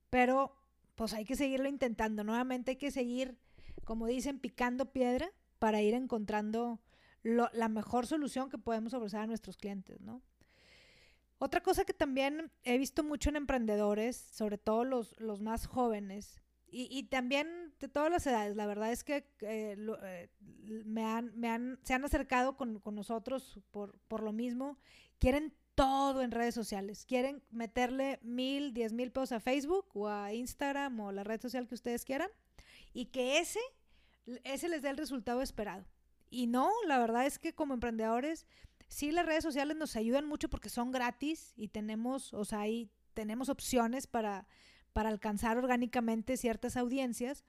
Pero 0.10 0.62
pues 0.95 1.13
hay 1.13 1.25
que 1.25 1.35
seguirlo 1.35 1.67
intentando, 1.67 2.23
nuevamente 2.23 2.71
hay 2.71 2.77
que 2.77 2.91
seguir, 2.91 3.38
como 3.85 4.07
dicen, 4.07 4.39
picando 4.39 4.91
piedra 4.91 5.31
para 5.59 5.81
ir 5.81 5.93
encontrando 5.93 6.79
la 7.23 7.69
mejor 7.69 8.05
solución 8.05 8.50
que 8.50 8.57
podemos 8.57 8.93
ofrecer 8.93 9.21
a 9.21 9.27
nuestros 9.27 9.57
clientes, 9.57 10.01
¿no? 10.01 10.21
Otra 11.38 11.62
cosa 11.62 11.83
que 11.83 11.93
también 11.93 12.51
he 12.63 12.77
visto 12.77 13.03
mucho 13.03 13.29
en 13.29 13.35
emprendedores, 13.35 14.15
sobre 14.15 14.57
todo 14.57 14.85
los, 14.85 15.19
los 15.19 15.41
más 15.41 15.65
jóvenes, 15.65 16.41
y, 16.67 16.88
y, 16.89 17.03
también 17.03 17.73
de 17.79 17.88
todas 17.88 18.09
las 18.09 18.25
edades. 18.25 18.55
La 18.55 18.65
verdad 18.65 18.91
es 18.91 19.03
que 19.03 19.17
eh, 19.41 19.77
eh, 20.03 20.29
se 21.83 21.93
han 21.93 22.05
acercado 22.05 22.57
con, 22.57 22.79
con 22.79 22.95
nosotros 22.95 23.59
por, 23.69 24.00
por, 24.07 24.23
lo 24.23 24.31
mismo. 24.31 24.79
Quieren 25.19 25.53
todo 25.75 26.21
en 26.21 26.31
redes 26.31 26.55
sociales. 26.55 27.05
Quieren 27.05 27.43
meterle 27.51 28.19
mil, 28.21 28.73
diez 28.73 28.93
mil 28.93 29.11
pesos 29.11 29.31
a 29.31 29.39
Facebook 29.39 29.85
o 29.93 30.07
a 30.07 30.33
Instagram 30.33 30.99
o 30.99 31.11
la 31.11 31.23
red 31.23 31.41
social 31.41 31.67
que 31.67 31.75
ustedes 31.75 32.05
quieran. 32.05 32.29
Y 32.93 33.05
que 33.05 33.39
ese, 33.39 33.59
ese 34.43 34.69
les 34.69 34.81
dé 34.81 34.89
el 34.89 34.97
resultado 34.97 35.41
esperado. 35.41 35.85
Y 36.29 36.47
no, 36.47 36.69
la 36.87 36.99
verdad 36.99 37.25
es 37.25 37.39
que 37.39 37.53
como 37.53 37.73
emprendedores, 37.73 38.45
sí 38.87 39.11
las 39.11 39.25
redes 39.25 39.43
sociales 39.43 39.77
nos 39.77 39.95
ayudan 39.95 40.25
mucho 40.25 40.49
porque 40.49 40.69
son 40.69 40.91
gratis 40.91 41.53
y 41.55 41.67
tenemos, 41.69 42.33
o 42.33 42.45
sea, 42.45 42.61
ahí 42.61 42.89
tenemos 43.13 43.49
opciones 43.49 44.07
para 44.07 44.47
para 44.93 45.09
alcanzar 45.09 45.57
orgánicamente 45.57 46.37
ciertas 46.37 46.77
audiencias. 46.77 47.43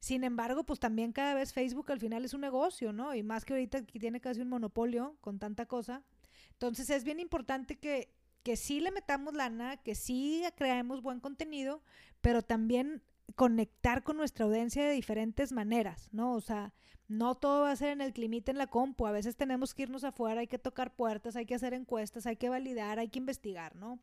Sin 0.00 0.24
embargo, 0.24 0.64
pues 0.64 0.80
también 0.80 1.12
cada 1.12 1.34
vez 1.34 1.52
Facebook 1.52 1.90
al 1.92 2.00
final 2.00 2.24
es 2.24 2.34
un 2.34 2.40
negocio, 2.40 2.92
¿no? 2.92 3.14
Y 3.14 3.22
más 3.22 3.44
que 3.44 3.54
ahorita 3.54 3.86
que 3.86 4.00
tiene 4.00 4.20
casi 4.20 4.40
un 4.40 4.48
monopolio 4.48 5.16
con 5.20 5.38
tanta 5.38 5.66
cosa. 5.66 6.02
Entonces 6.50 6.90
es 6.90 7.04
bien 7.04 7.20
importante 7.20 7.78
que, 7.78 8.14
que 8.42 8.56
sí 8.56 8.80
le 8.80 8.90
metamos 8.90 9.34
lana, 9.34 9.76
que 9.78 9.94
sí 9.94 10.42
creemos 10.56 11.02
buen 11.02 11.20
contenido, 11.20 11.82
pero 12.20 12.42
también 12.42 13.02
conectar 13.36 14.02
con 14.02 14.16
nuestra 14.16 14.44
audiencia 14.44 14.84
de 14.84 14.92
diferentes 14.92 15.52
maneras, 15.52 16.08
¿no? 16.12 16.34
O 16.34 16.40
sea, 16.40 16.74
no 17.08 17.34
todo 17.34 17.62
va 17.62 17.70
a 17.70 17.76
ser 17.76 17.90
en 17.90 18.00
el 18.00 18.12
climite 18.12 18.50
en 18.50 18.58
la 18.58 18.66
compu, 18.66 19.06
a 19.06 19.12
veces 19.12 19.36
tenemos 19.36 19.74
que 19.74 19.82
irnos 19.82 20.04
afuera, 20.04 20.40
hay 20.40 20.46
que 20.46 20.58
tocar 20.58 20.94
puertas, 20.94 21.36
hay 21.36 21.46
que 21.46 21.54
hacer 21.54 21.74
encuestas, 21.74 22.26
hay 22.26 22.36
que 22.36 22.48
validar, 22.48 22.98
hay 22.98 23.08
que 23.08 23.18
investigar, 23.18 23.76
¿no? 23.76 24.00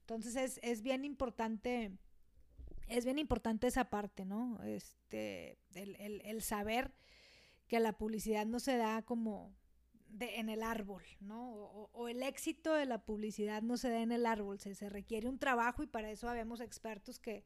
Entonces 0.00 0.36
es, 0.36 0.60
es 0.62 0.82
bien 0.82 1.04
importante 1.04 1.92
es 2.90 3.04
bien 3.04 3.18
importante 3.18 3.68
esa 3.68 3.88
parte, 3.88 4.24
¿no? 4.24 4.60
Este, 4.64 5.58
el, 5.74 5.94
el, 5.96 6.20
el 6.22 6.42
saber 6.42 6.92
que 7.68 7.78
la 7.78 7.96
publicidad 7.96 8.46
no 8.46 8.58
se 8.58 8.76
da 8.76 9.02
como 9.02 9.54
en 10.18 10.48
el 10.48 10.62
árbol, 10.62 11.02
¿no? 11.20 11.52
O, 11.52 11.90
o, 11.92 12.08
el 12.08 12.22
éxito 12.22 12.74
de 12.74 12.86
la 12.86 13.04
publicidad 13.04 13.62
no 13.62 13.76
se 13.76 13.90
da 13.90 14.00
en 14.00 14.12
el 14.12 14.26
árbol, 14.26 14.58
se, 14.58 14.74
se 14.74 14.88
requiere 14.88 15.28
un 15.28 15.38
trabajo 15.38 15.82
y 15.82 15.86
para 15.86 16.10
eso 16.10 16.28
habemos 16.28 16.60
expertos 16.60 17.18
que, 17.18 17.44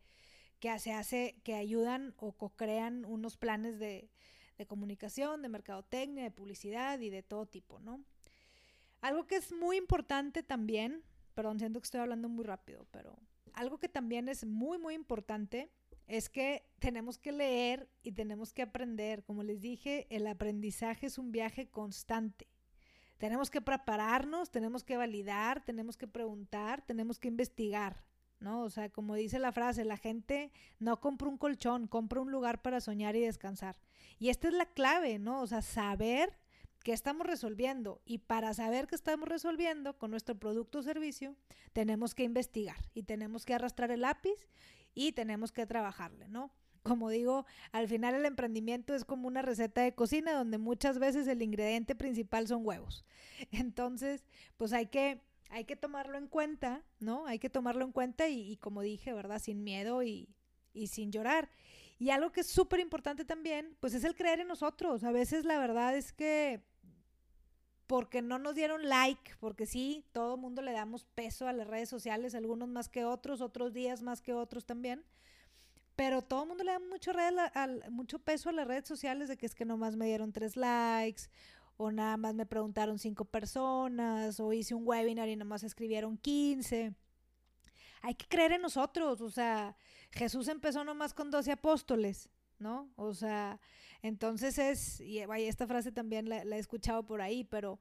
que 0.60 0.78
se 0.78 0.92
hace, 0.92 1.40
que 1.44 1.54
ayudan 1.54 2.14
o 2.16 2.32
co-crean 2.32 3.04
unos 3.04 3.36
planes 3.36 3.78
de, 3.78 4.10
de 4.58 4.66
comunicación, 4.66 5.42
de 5.42 5.48
mercadotecnia, 5.48 6.24
de 6.24 6.30
publicidad 6.30 7.00
y 7.00 7.10
de 7.10 7.22
todo 7.22 7.46
tipo, 7.46 7.80
¿no? 7.80 8.04
Algo 9.00 9.26
que 9.26 9.36
es 9.36 9.52
muy 9.52 9.76
importante 9.76 10.42
también, 10.42 11.02
perdón, 11.34 11.58
siento 11.58 11.80
que 11.80 11.84
estoy 11.84 12.00
hablando 12.00 12.28
muy 12.28 12.44
rápido, 12.44 12.86
pero 12.90 13.18
algo 13.52 13.78
que 13.78 13.88
también 13.88 14.28
es 14.28 14.44
muy, 14.46 14.78
muy 14.78 14.94
importante 14.94 15.70
es 16.06 16.28
que 16.28 16.66
tenemos 16.78 17.18
que 17.18 17.32
leer 17.32 17.88
y 18.02 18.12
tenemos 18.12 18.52
que 18.52 18.62
aprender. 18.62 19.24
Como 19.24 19.42
les 19.42 19.60
dije, 19.60 20.06
el 20.10 20.26
aprendizaje 20.26 21.06
es 21.06 21.18
un 21.18 21.32
viaje 21.32 21.68
constante. 21.68 22.48
Tenemos 23.18 23.50
que 23.50 23.60
prepararnos, 23.60 24.50
tenemos 24.50 24.84
que 24.84 24.96
validar, 24.96 25.64
tenemos 25.64 25.96
que 25.96 26.06
preguntar, 26.06 26.82
tenemos 26.82 27.18
que 27.18 27.28
investigar, 27.28 28.04
¿no? 28.40 28.62
O 28.62 28.70
sea, 28.70 28.90
como 28.90 29.14
dice 29.14 29.38
la 29.38 29.52
frase, 29.52 29.84
la 29.84 29.96
gente 29.96 30.52
no 30.78 31.00
compra 31.00 31.28
un 31.28 31.38
colchón, 31.38 31.86
compra 31.86 32.20
un 32.20 32.30
lugar 32.30 32.62
para 32.62 32.80
soñar 32.80 33.16
y 33.16 33.20
descansar. 33.20 33.76
Y 34.18 34.28
esta 34.28 34.48
es 34.48 34.54
la 34.54 34.66
clave, 34.66 35.18
¿no? 35.18 35.40
O 35.40 35.46
sea, 35.46 35.62
saber 35.62 36.38
qué 36.84 36.92
estamos 36.92 37.26
resolviendo. 37.26 38.02
Y 38.04 38.18
para 38.18 38.52
saber 38.54 38.86
qué 38.86 38.94
estamos 38.94 39.28
resolviendo 39.28 39.98
con 39.98 40.10
nuestro 40.10 40.38
producto 40.38 40.78
o 40.78 40.82
servicio, 40.82 41.34
tenemos 41.72 42.14
que 42.14 42.24
investigar 42.24 42.76
y 42.94 43.04
tenemos 43.04 43.44
que 43.44 43.54
arrastrar 43.54 43.90
el 43.90 44.02
lápiz 44.02 44.46
y 44.94 45.12
tenemos 45.12 45.50
que 45.50 45.66
trabajarle, 45.66 46.28
¿no? 46.28 46.52
Como 46.84 47.08
digo, 47.08 47.46
al 47.72 47.88
final 47.88 48.14
el 48.14 48.26
emprendimiento 48.26 48.94
es 48.94 49.06
como 49.06 49.26
una 49.26 49.40
receta 49.40 49.80
de 49.82 49.94
cocina 49.94 50.34
donde 50.34 50.58
muchas 50.58 50.98
veces 50.98 51.26
el 51.26 51.40
ingrediente 51.40 51.94
principal 51.94 52.46
son 52.46 52.64
huevos. 52.64 53.04
Entonces, 53.50 54.22
pues 54.58 54.72
hay 54.74 54.86
que, 54.86 55.20
hay 55.48 55.64
que 55.64 55.76
tomarlo 55.76 56.18
en 56.18 56.28
cuenta, 56.28 56.84
¿no? 57.00 57.26
Hay 57.26 57.38
que 57.38 57.48
tomarlo 57.48 57.84
en 57.86 57.92
cuenta 57.92 58.28
y, 58.28 58.58
como 58.58 58.82
dije, 58.82 59.14
¿verdad? 59.14 59.40
Sin 59.40 59.64
miedo 59.64 60.02
y, 60.02 60.28
y 60.74 60.88
sin 60.88 61.10
llorar. 61.10 61.48
Y 61.98 62.10
algo 62.10 62.32
que 62.32 62.42
es 62.42 62.48
súper 62.48 62.80
importante 62.80 63.24
también, 63.24 63.76
pues 63.80 63.94
es 63.94 64.04
el 64.04 64.14
creer 64.14 64.40
en 64.40 64.48
nosotros. 64.48 65.04
A 65.04 65.10
veces 65.10 65.46
la 65.46 65.58
verdad 65.58 65.96
es 65.96 66.12
que 66.12 66.62
porque 67.86 68.22
no 68.22 68.38
nos 68.38 68.54
dieron 68.54 68.88
like, 68.88 69.36
porque 69.40 69.66
sí, 69.66 70.04
todo 70.12 70.34
el 70.34 70.40
mundo 70.40 70.60
le 70.62 70.72
damos 70.72 71.04
peso 71.14 71.48
a 71.48 71.52
las 71.52 71.66
redes 71.66 71.88
sociales, 71.88 72.34
algunos 72.34 72.68
más 72.68 72.88
que 72.90 73.04
otros, 73.04 73.40
otros 73.40 73.72
días 73.72 74.02
más 74.02 74.20
que 74.20 74.34
otros 74.34 74.64
también. 74.64 75.04
Pero 75.96 76.22
todo 76.22 76.42
el 76.42 76.48
mundo 76.48 76.64
le 76.64 76.72
da 76.72 76.80
mucho, 77.90 78.18
peso 78.18 78.48
a 78.48 78.52
las 78.52 78.66
redes 78.66 78.88
sociales 78.88 79.28
de 79.28 79.36
que 79.36 79.46
es 79.46 79.54
que 79.54 79.64
nomás 79.64 79.96
me 79.96 80.06
dieron 80.06 80.32
tres 80.32 80.56
likes, 80.56 81.24
o 81.76 81.90
nada 81.92 82.16
más 82.16 82.34
me 82.34 82.46
preguntaron 82.46 82.98
cinco 82.98 83.24
personas, 83.24 84.40
o 84.40 84.52
hice 84.52 84.74
un 84.74 84.86
webinar 84.86 85.28
y 85.28 85.36
nomás 85.36 85.62
escribieron 85.62 86.16
15. 86.16 86.94
Hay 88.02 88.14
que 88.14 88.26
creer 88.26 88.52
en 88.52 88.62
nosotros, 88.62 89.20
o 89.20 89.30
sea, 89.30 89.76
Jesús 90.10 90.48
empezó 90.48 90.84
nomás 90.84 91.14
con 91.14 91.30
12 91.30 91.52
apóstoles, 91.52 92.28
¿no? 92.58 92.90
O 92.96 93.14
sea, 93.14 93.60
entonces 94.02 94.58
es, 94.58 95.00
y 95.00 95.20
esta 95.20 95.66
frase 95.66 95.90
también 95.90 96.28
la, 96.28 96.42
he 96.42 96.58
escuchado 96.58 97.06
por 97.06 97.22
ahí, 97.22 97.44
pero, 97.44 97.80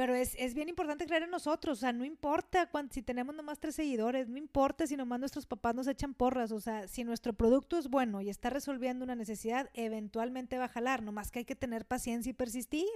pero 0.00 0.14
es, 0.14 0.34
es, 0.38 0.54
bien 0.54 0.70
importante 0.70 1.04
creer 1.04 1.24
en 1.24 1.30
nosotros, 1.30 1.76
o 1.76 1.80
sea, 1.82 1.92
no 1.92 2.06
importa 2.06 2.70
si 2.90 3.02
tenemos 3.02 3.34
nomás 3.34 3.60
tres 3.60 3.74
seguidores, 3.74 4.30
no 4.30 4.38
importa 4.38 4.86
si 4.86 4.96
nomás 4.96 5.20
nuestros 5.20 5.44
papás 5.44 5.74
nos 5.74 5.86
echan 5.86 6.14
porras, 6.14 6.52
o 6.52 6.58
sea, 6.58 6.88
si 6.88 7.04
nuestro 7.04 7.34
producto 7.34 7.76
es 7.76 7.90
bueno 7.90 8.22
y 8.22 8.30
está 8.30 8.48
resolviendo 8.48 9.04
una 9.04 9.14
necesidad, 9.14 9.68
eventualmente 9.74 10.56
va 10.56 10.64
a 10.64 10.68
jalar, 10.68 11.02
nomás 11.02 11.30
que 11.30 11.40
hay 11.40 11.44
que 11.44 11.54
tener 11.54 11.84
paciencia 11.84 12.30
y 12.30 12.32
persistir, 12.32 12.86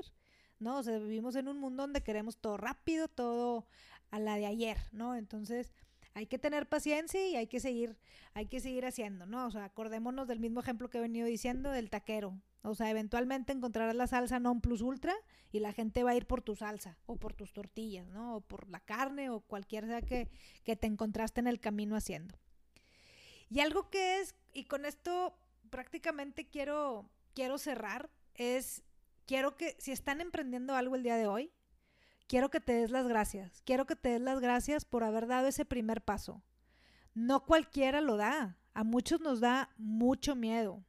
¿no? 0.58 0.78
O 0.78 0.82
sea, 0.82 0.98
vivimos 0.98 1.36
en 1.36 1.48
un 1.48 1.58
mundo 1.58 1.82
donde 1.82 2.02
queremos 2.02 2.38
todo 2.38 2.56
rápido, 2.56 3.06
todo 3.06 3.66
a 4.10 4.18
la 4.18 4.36
de 4.36 4.46
ayer, 4.46 4.78
¿no? 4.90 5.14
Entonces, 5.14 5.74
hay 6.14 6.24
que 6.24 6.38
tener 6.38 6.70
paciencia 6.70 7.28
y 7.28 7.36
hay 7.36 7.48
que 7.48 7.60
seguir, 7.60 7.98
hay 8.32 8.46
que 8.46 8.60
seguir 8.60 8.86
haciendo, 8.86 9.26
¿no? 9.26 9.44
O 9.44 9.50
sea, 9.50 9.64
acordémonos 9.64 10.26
del 10.26 10.40
mismo 10.40 10.60
ejemplo 10.60 10.88
que 10.88 10.96
he 10.96 11.02
venido 11.02 11.26
diciendo 11.26 11.70
del 11.70 11.90
taquero. 11.90 12.40
O 12.66 12.74
sea, 12.74 12.88
eventualmente 12.88 13.52
encontrarás 13.52 13.94
la 13.94 14.06
salsa 14.06 14.40
non 14.40 14.64
plus 14.64 14.80
ultra 14.80 15.12
y 15.52 15.60
la 15.60 15.76
gente 15.76 16.00
va 16.02 16.12
a 16.12 16.16
ir 16.16 16.24
por 16.24 16.40
tu 16.40 16.56
salsa 16.56 16.96
o 17.04 17.20
por 17.20 17.36
tus 17.36 17.52
tortillas, 17.52 18.08
¿no? 18.08 18.36
O 18.36 18.40
por 18.40 18.70
la 18.70 18.80
carne 18.80 19.28
o 19.28 19.40
cualquier 19.40 19.84
sea 19.84 20.00
que, 20.00 20.30
que 20.64 20.74
te 20.74 20.86
encontraste 20.86 21.40
en 21.40 21.46
el 21.46 21.60
camino 21.60 21.94
haciendo. 21.94 22.40
Y 23.50 23.60
algo 23.60 23.90
que 23.90 24.18
es, 24.20 24.34
y 24.54 24.64
con 24.64 24.86
esto 24.86 25.36
prácticamente 25.68 26.48
quiero, 26.48 27.10
quiero 27.34 27.58
cerrar, 27.58 28.08
es, 28.32 28.82
quiero 29.26 29.58
que 29.58 29.76
si 29.78 29.92
están 29.92 30.22
emprendiendo 30.22 30.74
algo 30.74 30.96
el 30.96 31.02
día 31.02 31.18
de 31.18 31.26
hoy, 31.26 31.52
quiero 32.28 32.48
que 32.48 32.60
te 32.60 32.72
des 32.72 32.90
las 32.90 33.06
gracias. 33.06 33.60
Quiero 33.66 33.84
que 33.84 33.94
te 33.94 34.08
des 34.08 34.22
las 34.22 34.40
gracias 34.40 34.86
por 34.86 35.04
haber 35.04 35.26
dado 35.26 35.48
ese 35.48 35.66
primer 35.66 36.00
paso. 36.00 36.42
No 37.12 37.44
cualquiera 37.44 38.00
lo 38.00 38.16
da. 38.16 38.56
A 38.72 38.84
muchos 38.84 39.20
nos 39.20 39.40
da 39.40 39.70
mucho 39.76 40.34
miedo, 40.34 40.82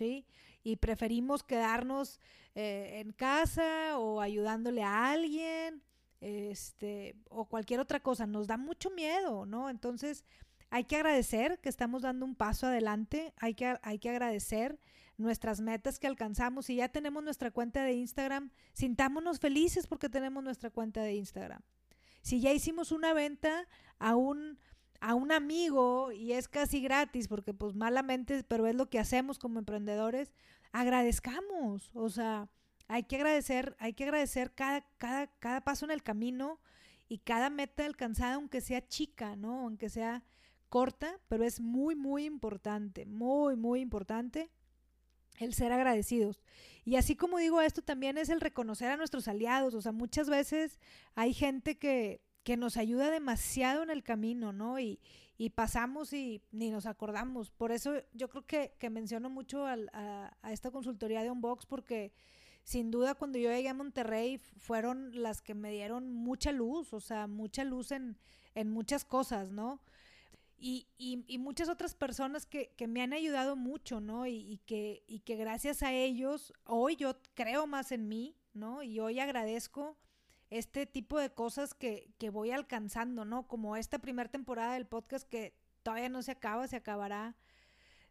Y 0.00 0.76
preferimos 0.76 1.42
quedarnos 1.42 2.20
eh, 2.54 3.00
en 3.00 3.12
casa 3.12 3.98
o 3.98 4.20
ayudándole 4.20 4.82
a 4.82 5.10
alguien, 5.10 5.82
este, 6.20 7.14
o 7.28 7.44
cualquier 7.44 7.80
otra 7.80 8.00
cosa. 8.00 8.26
Nos 8.26 8.46
da 8.46 8.56
mucho 8.56 8.90
miedo, 8.90 9.46
¿no? 9.46 9.70
Entonces, 9.70 10.24
hay 10.70 10.84
que 10.84 10.96
agradecer 10.96 11.58
que 11.60 11.68
estamos 11.68 12.02
dando 12.02 12.26
un 12.26 12.34
paso 12.34 12.66
adelante. 12.66 13.32
Hay 13.36 13.54
que, 13.54 13.78
hay 13.82 13.98
que 13.98 14.10
agradecer 14.10 14.78
nuestras 15.18 15.60
metas 15.60 15.98
que 15.98 16.06
alcanzamos. 16.06 16.66
Si 16.66 16.76
ya 16.76 16.88
tenemos 16.88 17.22
nuestra 17.22 17.50
cuenta 17.50 17.82
de 17.84 17.92
Instagram, 17.94 18.50
sintámonos 18.72 19.38
felices 19.38 19.86
porque 19.86 20.08
tenemos 20.08 20.42
nuestra 20.42 20.70
cuenta 20.70 21.02
de 21.02 21.14
Instagram. 21.14 21.62
Si 22.22 22.40
ya 22.40 22.52
hicimos 22.52 22.90
una 22.92 23.12
venta 23.12 23.68
a 23.98 24.16
un, 24.16 24.58
a 25.00 25.14
un 25.14 25.32
amigo 25.32 26.12
y 26.12 26.32
es 26.32 26.48
casi 26.48 26.80
gratis, 26.80 27.28
porque 27.28 27.54
pues 27.54 27.74
malamente, 27.74 28.44
pero 28.44 28.66
es 28.66 28.74
lo 28.74 28.88
que 28.88 28.98
hacemos 28.98 29.38
como 29.38 29.58
emprendedores, 29.58 30.32
agradezcamos. 30.72 31.90
O 31.94 32.08
sea, 32.10 32.48
hay 32.88 33.04
que 33.04 33.16
agradecer, 33.16 33.76
hay 33.78 33.92
que 33.92 34.04
agradecer 34.04 34.54
cada, 34.54 34.86
cada, 34.98 35.26
cada 35.38 35.62
paso 35.62 35.84
en 35.84 35.90
el 35.90 36.02
camino 36.02 36.60
y 37.08 37.18
cada 37.18 37.50
meta 37.50 37.84
alcanzada, 37.84 38.34
aunque 38.34 38.60
sea 38.60 38.86
chica, 38.86 39.36
¿no? 39.36 39.60
Aunque 39.60 39.88
sea 39.88 40.24
corta, 40.68 41.18
pero 41.28 41.44
es 41.44 41.60
muy, 41.60 41.94
muy 41.94 42.24
importante, 42.24 43.06
muy, 43.06 43.56
muy 43.56 43.80
importante 43.80 44.50
el 45.38 45.54
ser 45.54 45.72
agradecidos. 45.72 46.42
Y 46.84 46.96
así 46.96 47.16
como 47.16 47.38
digo 47.38 47.60
esto, 47.60 47.82
también 47.82 48.18
es 48.18 48.28
el 48.28 48.40
reconocer 48.40 48.90
a 48.90 48.96
nuestros 48.96 49.28
aliados. 49.28 49.74
O 49.74 49.82
sea, 49.82 49.92
muchas 49.92 50.28
veces 50.28 50.80
hay 51.14 51.34
gente 51.34 51.78
que, 51.78 52.20
que 52.46 52.56
nos 52.56 52.76
ayuda 52.76 53.10
demasiado 53.10 53.82
en 53.82 53.90
el 53.90 54.04
camino, 54.04 54.52
¿no? 54.52 54.78
Y, 54.78 55.00
y, 55.36 55.50
pasamos 55.50 56.12
y 56.12 56.40
ni 56.52 56.70
nos 56.70 56.86
acordamos. 56.86 57.50
Por 57.50 57.72
eso 57.72 57.94
yo 58.14 58.28
creo 58.28 58.46
que, 58.46 58.76
que 58.78 58.88
menciono 58.88 59.28
mucho 59.28 59.66
a, 59.66 59.76
a, 59.92 60.52
esta 60.52 60.70
consultoría 60.70 61.24
de 61.24 61.30
Unbox 61.32 61.66
porque 61.66 62.12
sin 62.62 62.92
duda 62.92 63.16
cuando 63.16 63.36
yo 63.36 63.50
llegué 63.50 63.68
a 63.68 63.74
Monterrey 63.74 64.38
fueron 64.38 65.20
las 65.20 65.42
que 65.42 65.54
me 65.54 65.72
dieron 65.72 66.12
mucha 66.12 66.52
luz, 66.52 66.92
o 66.94 67.00
sea, 67.00 67.26
mucha 67.26 67.64
luz 67.64 67.90
en, 67.90 68.16
en 68.54 68.70
muchas 68.70 69.04
cosas, 69.04 69.50
¿no? 69.50 69.80
y, 70.56 70.86
y, 70.98 71.24
y, 71.26 71.38
muchas 71.38 71.68
otras 71.68 71.96
personas 71.96 72.46
que, 72.46 72.70
que, 72.76 72.86
me 72.86 73.02
han 73.02 73.12
ayudado 73.12 73.56
mucho, 73.56 74.00
¿no? 74.00 74.26
Y, 74.28 74.60
que, 74.66 75.02
y 75.08 75.18
que 75.18 75.34
gracias 75.34 75.82
a 75.82 75.92
ellos 75.92 76.52
hoy 76.64 76.94
yo 76.94 77.16
creo 77.34 77.66
más 77.66 77.90
en 77.90 78.08
mí, 78.08 78.36
¿no? 78.54 78.84
Y 78.84 79.00
hoy 79.00 79.18
agradezco 79.18 79.98
este 80.50 80.86
tipo 80.86 81.18
de 81.18 81.30
cosas 81.30 81.74
que, 81.74 82.10
que 82.18 82.30
voy 82.30 82.50
alcanzando, 82.50 83.24
¿no? 83.24 83.46
Como 83.46 83.76
esta 83.76 83.98
primera 83.98 84.30
temporada 84.30 84.74
del 84.74 84.86
podcast 84.86 85.28
que 85.28 85.54
todavía 85.82 86.08
no 86.08 86.22
se 86.22 86.32
acaba, 86.32 86.66
se 86.68 86.76
acabará 86.76 87.36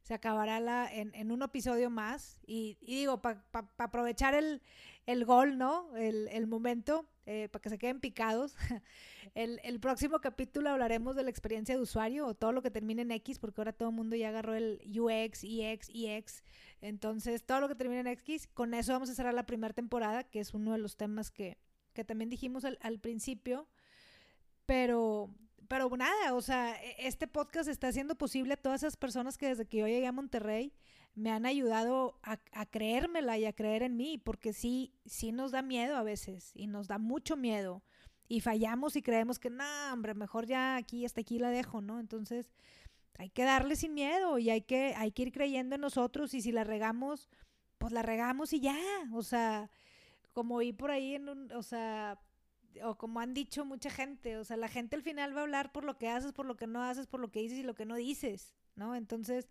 se 0.06 0.14
acabará 0.14 0.60
la, 0.60 0.88
en, 0.94 1.12
en, 1.16 1.32
un 1.32 1.42
episodio 1.42 1.90
más. 1.90 2.40
Y, 2.46 2.78
y 2.80 2.96
digo, 2.96 3.24
para 3.24 3.42
pa, 3.50 3.64
pa 3.76 3.86
aprovechar 3.86 4.36
el, 4.36 4.62
el, 5.08 5.26
gol, 5.26 5.58
¿no? 5.58 5.96
El, 5.98 6.28
el 6.28 6.46
momento, 6.46 7.10
eh, 7.26 7.50
para 7.52 7.64
que 7.64 7.70
se 7.72 7.80
queden 7.80 8.00
picados. 8.00 8.56
el, 9.34 9.60
el, 9.64 9.80
próximo 9.80 10.20
capítulo 10.20 10.70
hablaremos 10.70 11.16
de 11.16 11.24
la 11.24 11.32
experiencia 11.32 11.76
de 11.76 11.82
usuario 11.82 12.28
o 12.28 12.36
todo 12.36 12.52
lo 12.52 12.62
que 12.62 12.70
termine 12.70 13.02
en 13.02 13.10
X, 13.10 13.40
porque 13.40 13.62
ahora 13.62 13.74
todo 13.74 13.90
el 13.90 13.96
mundo 13.96 14.16
ya 14.16 14.30
agarró 14.30 14.54
el 14.54 14.80
UX, 14.88 15.44
EX, 15.44 15.90
EX. 15.92 16.44
Entonces, 16.82 17.44
todo 17.44 17.62
lo 17.62 17.68
que 17.68 17.74
termine 17.74 18.02
en 18.02 18.08
X, 18.08 18.48
con 18.54 18.76
eso 18.76 18.94
vamos 18.94 19.10
a 19.10 19.16
cerrar 19.16 19.34
la 19.34 19.48
primera 19.48 19.74
temporada, 19.74 20.24
que 20.24 20.40
es 20.40 20.54
uno 20.54 20.74
de 20.74 20.78
los 20.78 20.98
temas 20.98 21.32
que, 21.32 21.58
que 21.96 22.04
también 22.04 22.30
dijimos 22.30 22.64
al, 22.66 23.00
principio. 23.00 23.68
Pero, 24.68 25.34
pero 25.68 25.90
nada, 25.98 26.36
o 26.36 26.42
sea, 26.42 26.76
e, 26.84 27.08
este 27.08 27.28
podcast 27.28 27.68
está 27.68 27.88
haciendo 27.88 28.16
posible 28.16 28.54
a 28.54 28.58
todas 28.58 28.84
esas 28.84 28.98
personas 28.98 29.40
que 29.40 29.48
desde 29.48 29.66
que 29.66 29.78
yo 29.78 29.88
llegué 29.88 30.06
a 30.06 30.12
Monterrey 30.12 30.74
me 31.16 31.32
han 31.32 31.46
ayudado 31.46 32.20
a, 32.24 32.66
creérmela 32.66 33.38
y 33.38 33.46
a 33.46 33.54
creer 33.54 33.84
en 33.84 33.96
mí, 33.96 34.18
porque 34.18 34.52
sí, 34.52 34.94
sí 35.06 35.32
nos 35.32 35.52
da 35.52 35.62
miedo 35.62 35.96
a 35.96 36.04
veces 36.04 36.52
y 36.54 36.68
nos 36.68 36.88
da 36.88 36.98
mucho 36.98 37.38
miedo 37.38 37.82
y 38.28 38.42
fallamos 38.42 38.98
y 38.98 39.02
creemos 39.02 39.40
que 39.40 39.50
no, 39.50 39.64
hombre, 39.94 40.14
mejor 40.14 40.46
ya 40.46 40.76
aquí, 40.76 41.06
hasta 41.06 41.22
aquí 41.22 41.40
la 41.40 41.50
dejo, 41.50 41.80
¿no? 41.80 42.02
Entonces 42.02 42.52
hay 43.18 43.30
que 43.30 43.44
darle 43.44 43.78
sin 43.78 43.94
miedo 43.94 44.38
y 44.40 44.50
hay 44.50 44.62
que, 44.62 44.94
hay 44.98 45.12
que 45.12 45.24
ir 45.24 45.32
creyendo 45.32 45.76
en 45.76 45.82
nosotros 45.82 46.34
y 46.34 46.42
si 46.42 46.52
la 46.52 46.66
regamos, 46.66 47.30
pues 47.78 47.94
la 47.94 48.02
regamos 48.02 48.52
y 48.52 48.60
ya, 48.60 48.78
o 49.14 49.24
sea, 49.24 49.70
como 50.36 50.60
vi 50.60 50.72
por 50.72 50.92
ahí 50.92 51.16
en 51.16 51.30
un, 51.30 51.52
o 51.54 51.64
sea, 51.64 52.22
o 52.84 52.96
como 52.96 53.20
han 53.20 53.34
dicho 53.34 53.66
mucha 53.66 53.90
gente, 53.90 54.38
o 54.38 54.44
sea, 54.44 54.58
la 54.58 54.68
gente 54.68 54.96
al 54.96 55.02
final 55.02 55.36
va 55.36 55.40
a 55.40 55.44
hablar 55.44 55.72
por 55.72 55.84
lo 55.84 55.98
que 55.98 56.10
haces, 56.10 56.32
por 56.32 56.46
lo 56.46 56.56
que 56.56 56.68
no 56.68 56.84
haces, 56.84 57.08
por 57.08 57.20
lo 57.20 57.32
que 57.32 57.40
dices 57.40 57.58
y 57.58 57.64
lo 57.64 57.74
que 57.74 57.86
no 57.86 57.96
dices, 57.96 58.54
¿no? 58.76 58.96
Entonces, 58.96 59.50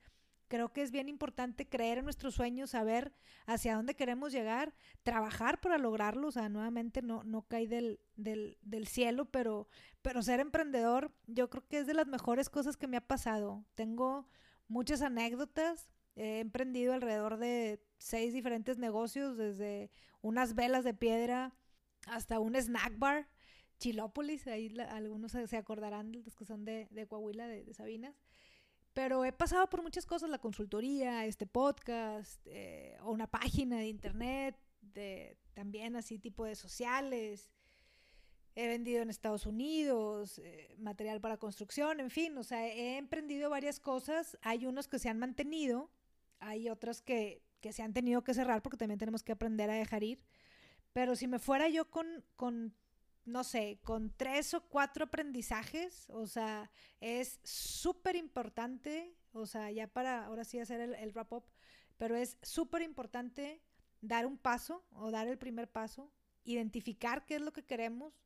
Creo 0.49 0.73
que 0.73 0.83
es 0.83 0.91
bien 0.91 1.09
importante 1.09 1.69
creer 1.69 1.99
en 1.99 2.05
nuestros 2.05 2.35
sueños, 2.35 2.71
saber 2.71 3.13
hacia 3.47 3.77
dónde 3.77 3.97
queremos 3.97 4.31
llegar, 4.31 4.75
trabajar 5.03 5.61
para 5.61 5.79
lograrlo. 5.79 6.29
O 6.29 6.31
sea, 6.31 6.49
nuevamente 6.49 7.03
no, 7.03 7.25
no 7.25 7.43
cae 7.43 7.67
del, 7.67 7.99
del, 8.17 8.59
del 8.63 8.87
cielo, 8.87 9.25
pero, 9.25 9.69
pero 10.03 10.23
ser 10.23 10.41
emprendedor 10.41 11.13
yo 11.27 11.49
creo 11.49 11.67
que 11.67 11.79
es 11.79 11.87
de 11.87 11.95
las 11.95 12.07
mejores 12.07 12.51
cosas 12.51 12.77
que 12.77 12.87
me 12.87 12.97
ha 12.97 13.07
pasado. 13.07 13.65
Tengo 13.75 14.29
muchas 14.69 15.01
anécdotas. 15.01 15.91
He 16.17 16.41
emprendido 16.41 16.93
alrededor 16.93 17.39
de 17.39 17.83
seis 17.99 18.33
diferentes 18.33 18.79
negocios, 18.79 19.37
desde 19.37 19.91
unas 20.21 20.55
velas 20.55 20.85
de 20.85 20.95
piedra 20.95 21.55
hasta 22.07 22.39
un 22.39 22.55
snack 22.57 22.99
bar, 22.99 23.29
Chilópolis, 23.79 24.47
ahí 24.47 24.75
algunos 24.91 25.33
se 25.33 25.57
acordarán 25.57 26.13
de 26.13 26.21
los 26.21 26.37
que 26.37 26.45
son 26.45 26.65
de, 26.65 26.89
de 26.91 27.07
Coahuila, 27.07 27.47
de, 27.47 27.65
de 27.65 27.75
Sabinas. 27.75 28.15
Pero 28.95 29.25
he 29.25 29.33
pasado 29.33 29.69
por 29.69 29.83
muchas 29.83 30.07
cosas, 30.07 30.31
la 30.31 30.39
consultoría, 30.39 31.27
este 31.27 31.47
podcast, 31.47 32.41
eh, 32.47 32.97
o 33.03 33.11
una 33.11 33.27
página 33.27 33.79
de 33.79 33.89
internet, 33.89 34.57
de, 34.81 35.37
también 35.53 35.97
así 35.97 36.21
tipo 36.21 36.45
de 36.45 36.55
sociales. 36.55 37.51
He 38.55 38.69
vendido 38.69 39.03
en 39.03 39.11
Estados 39.11 39.47
Unidos, 39.47 40.39
eh, 40.39 40.77
material 40.79 41.21
para 41.21 41.39
construcción, 41.39 41.99
en 41.99 42.11
fin, 42.11 42.39
o 42.39 42.45
sea, 42.45 42.69
he 42.69 42.97
emprendido 42.97 43.51
varias 43.51 43.81
cosas. 43.81 44.39
Hay 44.43 44.65
unos 44.65 44.87
que 44.87 45.01
se 45.01 45.09
han 45.09 45.19
mantenido, 45.19 45.91
hay 46.47 46.69
otras 46.69 47.01
que, 47.01 47.43
que 47.61 47.73
se 47.73 47.83
han 47.83 47.93
tenido 47.93 48.23
que 48.23 48.35
cerrar 48.35 48.63
porque 48.63 48.77
también 48.77 48.99
tenemos 48.99 49.23
que 49.23 49.33
aprender 49.33 49.71
a 49.71 49.75
dejar 49.75 50.03
ir. 50.03 50.23
Pero 50.93 51.17
si 51.17 51.27
me 51.27 51.39
fuera 51.39 51.69
yo 51.69 51.91
con, 51.91 52.25
con 52.37 52.75
no 53.25 53.43
sé, 53.43 53.81
con 53.83 54.11
tres 54.17 54.55
o 54.55 54.69
cuatro 54.69 55.05
aprendizajes, 55.05 56.09
o 56.11 56.27
sea, 56.27 56.71
es 57.01 57.41
súper 57.43 58.17
importante, 58.17 59.17
o 59.33 59.47
sea, 59.47 59.71
ya 59.71 59.87
para 59.87 60.27
ahora 60.27 60.45
sí 60.45 60.59
hacer 60.59 60.81
el, 60.81 61.13
wrap-up, 61.13 61.45
pero 61.97 62.17
es 62.17 62.39
súper 62.43 62.83
importante 62.83 63.63
dar 64.01 64.27
un 64.27 64.37
paso 64.37 64.85
o 64.93 65.11
dar 65.11 65.27
el 65.27 65.39
primer 65.39 65.71
paso, 65.71 66.13
identificar 66.45 67.25
qué 67.25 67.37
es 67.37 67.41
lo 67.41 67.53
que 67.53 67.65
queremos 67.65 68.21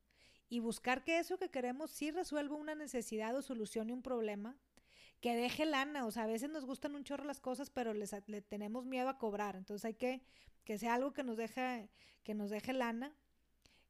y 0.49 0.59
buscar 0.59 1.03
que 1.03 1.19
eso 1.19 1.37
que 1.37 1.49
queremos 1.49 1.91
sí 1.91 2.11
resuelva 2.11 2.55
una 2.55 2.75
necesidad 2.75 3.35
o 3.35 3.41
solucione 3.41 3.93
un 3.93 4.01
problema, 4.01 4.57
que 5.21 5.35
deje 5.35 5.65
lana, 5.65 6.05
o 6.05 6.11
sea, 6.11 6.23
a 6.23 6.27
veces 6.27 6.49
nos 6.49 6.65
gustan 6.65 6.95
un 6.95 7.03
chorro 7.03 7.25
las 7.25 7.39
cosas, 7.39 7.69
pero 7.69 7.93
les, 7.93 8.15
le 8.27 8.41
tenemos 8.41 8.85
miedo 8.85 9.09
a 9.09 9.17
cobrar, 9.17 9.55
entonces 9.55 9.85
hay 9.85 9.95
que 9.95 10.21
que 10.63 10.77
sea 10.77 10.93
algo 10.93 11.13
que 11.13 11.23
nos 11.23 11.37
deje, 11.37 11.89
que 12.23 12.35
nos 12.35 12.51
deje 12.51 12.73
lana 12.73 13.11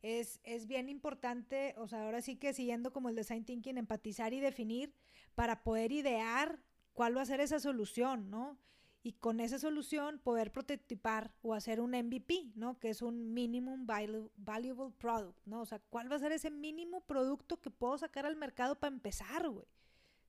es, 0.01 0.39
es 0.43 0.65
bien 0.65 0.89
importante, 0.89 1.75
o 1.77 1.87
sea, 1.87 2.03
ahora 2.03 2.21
sí 2.21 2.37
que 2.37 2.53
siguiendo 2.53 2.93
como 2.93 3.09
el 3.09 3.15
design 3.15 3.43
thinking, 3.43 3.77
empatizar 3.77 4.33
y 4.33 4.39
definir 4.39 4.93
para 5.35 5.63
poder 5.63 5.91
idear 5.91 6.59
cuál 6.93 7.17
va 7.17 7.21
a 7.21 7.25
ser 7.25 7.41
esa 7.41 7.59
solución, 7.59 8.29
¿no? 8.29 8.57
Y 9.01 9.13
con 9.13 9.39
esa 9.39 9.59
solución 9.59 10.19
poder 10.19 10.51
prototipar 10.51 11.33
o 11.41 11.53
hacer 11.53 11.79
un 11.79 11.91
MVP, 11.91 12.51
¿no? 12.55 12.79
Que 12.79 12.89
es 12.89 13.01
un 13.01 13.33
minimum 13.33 13.85
valuable 13.85 14.93
product, 14.97 15.39
¿no? 15.45 15.61
O 15.61 15.65
sea, 15.65 15.79
¿cuál 15.89 16.11
va 16.11 16.17
a 16.17 16.19
ser 16.19 16.31
ese 16.31 16.51
mínimo 16.51 17.01
producto 17.01 17.61
que 17.61 17.69
puedo 17.69 17.97
sacar 17.97 18.25
al 18.25 18.35
mercado 18.35 18.79
para 18.79 18.93
empezar, 18.93 19.49
güey? 19.49 19.67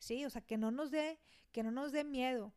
Sí, 0.00 0.24
o 0.24 0.30
sea, 0.30 0.42
que 0.42 0.58
no 0.58 0.72
nos 0.72 0.90
dé, 0.90 1.20
que 1.52 1.62
no 1.62 1.70
nos 1.70 1.92
dé 1.92 2.02
miedo. 2.02 2.52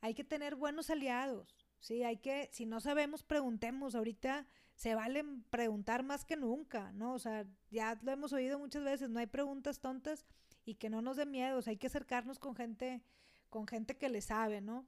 Hay 0.00 0.14
que 0.14 0.24
tener 0.24 0.56
buenos 0.56 0.90
aliados, 0.90 1.54
sí, 1.80 2.02
hay 2.02 2.16
que, 2.16 2.48
si 2.52 2.66
no 2.66 2.80
sabemos, 2.80 3.22
preguntemos. 3.22 3.94
Ahorita 3.94 4.46
se 4.74 4.94
valen 4.94 5.42
preguntar 5.50 6.02
más 6.02 6.24
que 6.24 6.36
nunca, 6.36 6.92
¿no? 6.92 7.14
O 7.14 7.18
sea, 7.18 7.46
ya 7.70 7.98
lo 8.02 8.12
hemos 8.12 8.32
oído 8.32 8.58
muchas 8.58 8.84
veces, 8.84 9.10
no 9.10 9.18
hay 9.18 9.26
preguntas 9.26 9.80
tontas 9.80 10.24
y 10.64 10.76
que 10.76 10.88
no 10.88 11.02
nos 11.02 11.16
dé 11.16 11.26
miedo, 11.26 11.58
o 11.58 11.62
sea, 11.62 11.72
hay 11.72 11.76
que 11.76 11.88
acercarnos 11.88 12.38
con 12.38 12.54
gente, 12.54 13.02
con 13.50 13.66
gente 13.66 13.96
que 13.96 14.08
le 14.08 14.20
sabe, 14.20 14.60
¿no? 14.60 14.86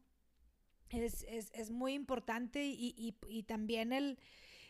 Es, 0.91 1.25
es, 1.29 1.51
es 1.53 1.71
muy 1.71 1.95
importante 1.95 2.65
y, 2.67 3.15
y, 3.29 3.43
también 3.45 3.93
el, 3.93 4.19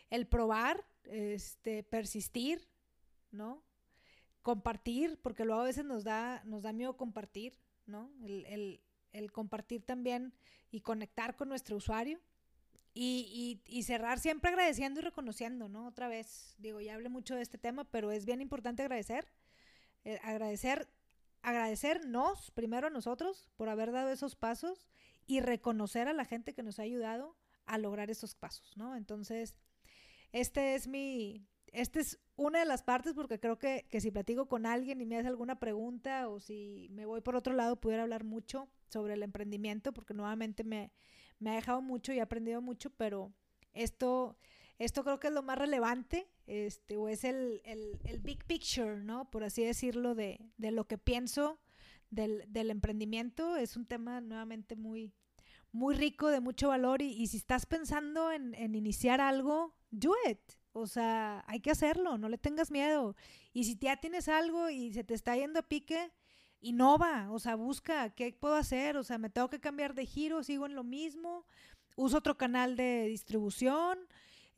el, 0.09 0.27
probar, 0.27 0.85
este, 1.05 1.83
persistir, 1.83 2.67
¿no? 3.31 3.63
Compartir, 4.41 5.19
porque 5.21 5.45
luego 5.45 5.61
a 5.61 5.65
veces 5.65 5.85
nos 5.85 6.03
da, 6.03 6.43
nos 6.45 6.63
da 6.63 6.73
miedo 6.73 6.97
compartir, 6.97 7.59
¿no? 7.85 8.11
El, 8.23 8.45
el, 8.45 8.81
el 9.11 9.31
compartir 9.31 9.83
también 9.83 10.33
y 10.71 10.81
conectar 10.81 11.35
con 11.35 11.49
nuestro 11.49 11.75
usuario. 11.75 12.19
Y, 12.93 13.61
y, 13.65 13.77
y, 13.77 13.83
cerrar 13.83 14.19
siempre 14.19 14.49
agradeciendo 14.49 14.99
y 14.99 15.03
reconociendo, 15.03 15.69
¿no? 15.69 15.87
Otra 15.87 16.09
vez, 16.09 16.55
digo, 16.57 16.81
ya 16.81 16.95
hablé 16.95 17.07
mucho 17.07 17.35
de 17.35 17.41
este 17.41 17.57
tema, 17.57 17.85
pero 17.85 18.11
es 18.11 18.25
bien 18.25 18.41
importante 18.41 18.81
agradecer. 18.81 19.31
Eh, 20.03 20.19
agradecer, 20.23 20.89
agradecernos 21.41 22.51
primero 22.51 22.87
a 22.87 22.89
nosotros 22.89 23.49
por 23.55 23.69
haber 23.69 23.93
dado 23.93 24.09
esos 24.09 24.35
pasos 24.35 24.89
y 25.25 25.39
reconocer 25.39 26.09
a 26.09 26.13
la 26.13 26.25
gente 26.25 26.53
que 26.53 26.63
nos 26.63 26.79
ha 26.79 26.83
ayudado 26.83 27.37
a 27.65 27.77
lograr 27.77 28.11
esos 28.11 28.35
pasos, 28.35 28.75
¿no? 28.75 28.95
Entonces, 28.97 29.57
este 30.31 30.75
es 30.75 30.87
mi, 30.87 31.47
esta 31.71 31.99
es 31.99 32.19
una 32.35 32.59
de 32.59 32.65
las 32.65 32.83
partes 32.83 33.13
porque 33.13 33.39
creo 33.39 33.57
que, 33.57 33.85
que 33.89 34.01
si 34.01 34.11
platico 34.11 34.47
con 34.47 34.65
alguien 34.65 35.01
y 35.01 35.05
me 35.05 35.17
hace 35.17 35.27
alguna 35.27 35.59
pregunta 35.59 36.27
o 36.29 36.39
si 36.39 36.87
me 36.91 37.05
voy 37.05 37.21
por 37.21 37.35
otro 37.35 37.53
lado, 37.53 37.79
pudiera 37.79 38.03
hablar 38.03 38.23
mucho 38.23 38.69
sobre 38.87 39.13
el 39.13 39.23
emprendimiento 39.23 39.93
porque 39.93 40.13
nuevamente 40.13 40.63
me 40.63 40.91
me 41.41 41.49
ha 41.49 41.55
dejado 41.55 41.81
mucho 41.81 42.13
y 42.13 42.19
he 42.19 42.21
aprendido 42.21 42.61
mucho, 42.61 42.91
pero 42.91 43.33
esto, 43.73 44.37
esto 44.77 45.03
creo 45.03 45.19
que 45.19 45.27
es 45.27 45.33
lo 45.33 45.41
más 45.43 45.57
relevante, 45.57 46.29
este, 46.45 46.97
o 46.97 47.09
es 47.09 47.23
el, 47.23 47.61
el, 47.65 48.19
big 48.19 48.45
picture, 48.45 49.03
¿no? 49.03 49.29
Por 49.31 49.43
así 49.43 49.63
decirlo, 49.63 50.13
de, 50.13 50.39
de 50.57 50.71
lo 50.71 50.87
que 50.87 50.99
pienso 50.99 51.59
del, 52.11 52.43
del, 52.47 52.69
emprendimiento. 52.69 53.55
Es 53.55 53.75
un 53.75 53.87
tema 53.87 54.21
nuevamente 54.21 54.75
muy, 54.75 55.11
muy 55.71 55.95
rico, 55.95 56.27
de 56.27 56.41
mucho 56.41 56.67
valor, 56.67 57.01
y, 57.01 57.07
y 57.07 57.27
si 57.27 57.37
estás 57.37 57.65
pensando 57.65 58.31
en, 58.31 58.53
en 58.53 58.75
iniciar 58.75 59.19
algo, 59.19 59.75
do 59.89 60.13
it. 60.29 60.39
O 60.73 60.87
sea, 60.87 61.43
hay 61.47 61.59
que 61.59 61.71
hacerlo, 61.71 62.17
no 62.17 62.29
le 62.29 62.37
tengas 62.37 62.71
miedo. 62.71 63.15
Y 63.53 63.65
si 63.65 63.77
ya 63.77 63.97
tienes 63.97 64.27
algo 64.27 64.69
y 64.69 64.93
se 64.93 65.03
te 65.03 65.13
está 65.13 65.35
yendo 65.35 65.59
a 65.59 65.63
pique, 65.63 66.11
innova, 66.61 67.31
o 67.31 67.39
sea, 67.39 67.55
busca 67.55 68.11
qué 68.11 68.31
puedo 68.33 68.55
hacer, 68.55 68.95
o 68.97 69.03
sea, 69.03 69.17
me 69.17 69.29
tengo 69.29 69.49
que 69.49 69.59
cambiar 69.59 69.93
de 69.93 70.05
giro, 70.05 70.43
sigo 70.43 70.65
en 70.65 70.75
lo 70.75 70.83
mismo, 70.83 71.45
uso 71.95 72.17
otro 72.17 72.37
canal 72.37 72.75
de 72.75 73.07
distribución, 73.07 73.99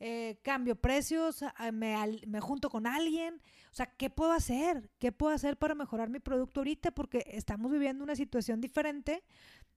eh, 0.00 0.38
cambio 0.42 0.76
precios, 0.76 1.44
me, 1.72 1.96
me, 2.26 2.40
junto 2.40 2.68
con 2.68 2.86
alguien, 2.86 3.40
o 3.70 3.74
sea, 3.74 3.86
¿qué 3.86 4.10
puedo 4.10 4.32
hacer? 4.32 4.90
¿Qué 4.98 5.12
puedo 5.12 5.34
hacer 5.34 5.56
para 5.56 5.74
mejorar 5.74 6.10
mi 6.10 6.20
producto 6.20 6.60
ahorita? 6.60 6.90
Porque 6.90 7.24
estamos 7.26 7.72
viviendo 7.72 8.04
una 8.04 8.14
situación 8.14 8.60
diferente, 8.60 9.24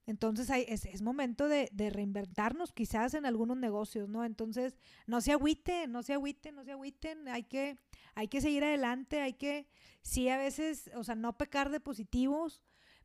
entonces 0.08 0.48
hay, 0.48 0.64
es, 0.68 0.86
es, 0.86 1.02
momento 1.02 1.48
de, 1.48 1.68
de, 1.70 1.90
reinventarnos 1.90 2.72
quizás 2.72 3.12
en 3.12 3.26
algunos 3.26 3.58
negocios, 3.58 4.08
¿no? 4.08 4.24
Entonces, 4.24 4.78
no 5.06 5.20
se 5.20 5.32
agüiten, 5.32 5.92
no 5.92 6.02
se 6.02 6.14
agüiten, 6.14 6.54
no 6.54 6.64
se 6.64 6.72
agüiten, 6.72 7.28
hay 7.28 7.42
que, 7.42 7.76
hay 8.14 8.26
que 8.26 8.40
seguir 8.40 8.64
adelante, 8.64 9.20
hay 9.20 9.34
que 9.34 9.66
sí 10.00 10.30
a 10.30 10.38
veces, 10.38 10.90
o 10.94 11.04
sea, 11.04 11.14
no 11.14 11.36
pecar 11.36 11.68
de 11.68 11.78
positivos, 11.78 12.62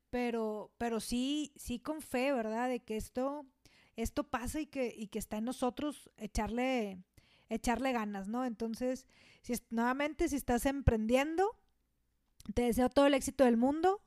pero, 0.09 0.71
pero 0.77 1.01
sí, 1.01 1.51
sí 1.57 1.77
con 1.77 2.01
fe, 2.01 2.31
¿verdad? 2.31 2.69
De 2.69 2.79
que 2.79 2.95
esto, 2.95 3.45
esto 3.97 4.29
pasa 4.29 4.61
y 4.61 4.67
que, 4.67 4.95
y 4.97 5.07
que 5.07 5.19
está 5.19 5.39
en 5.39 5.43
nosotros 5.43 6.09
echarle, 6.15 7.03
echarle 7.49 7.91
ganas, 7.91 8.29
¿no? 8.29 8.45
Entonces, 8.45 9.07
si 9.41 9.53
nuevamente, 9.71 10.29
si 10.29 10.37
estás 10.37 10.65
emprendiendo, 10.65 11.59
te 12.53 12.61
deseo 12.61 12.87
todo 12.87 13.07
el 13.07 13.13
éxito 13.13 13.43
del 13.43 13.57
mundo. 13.57 14.01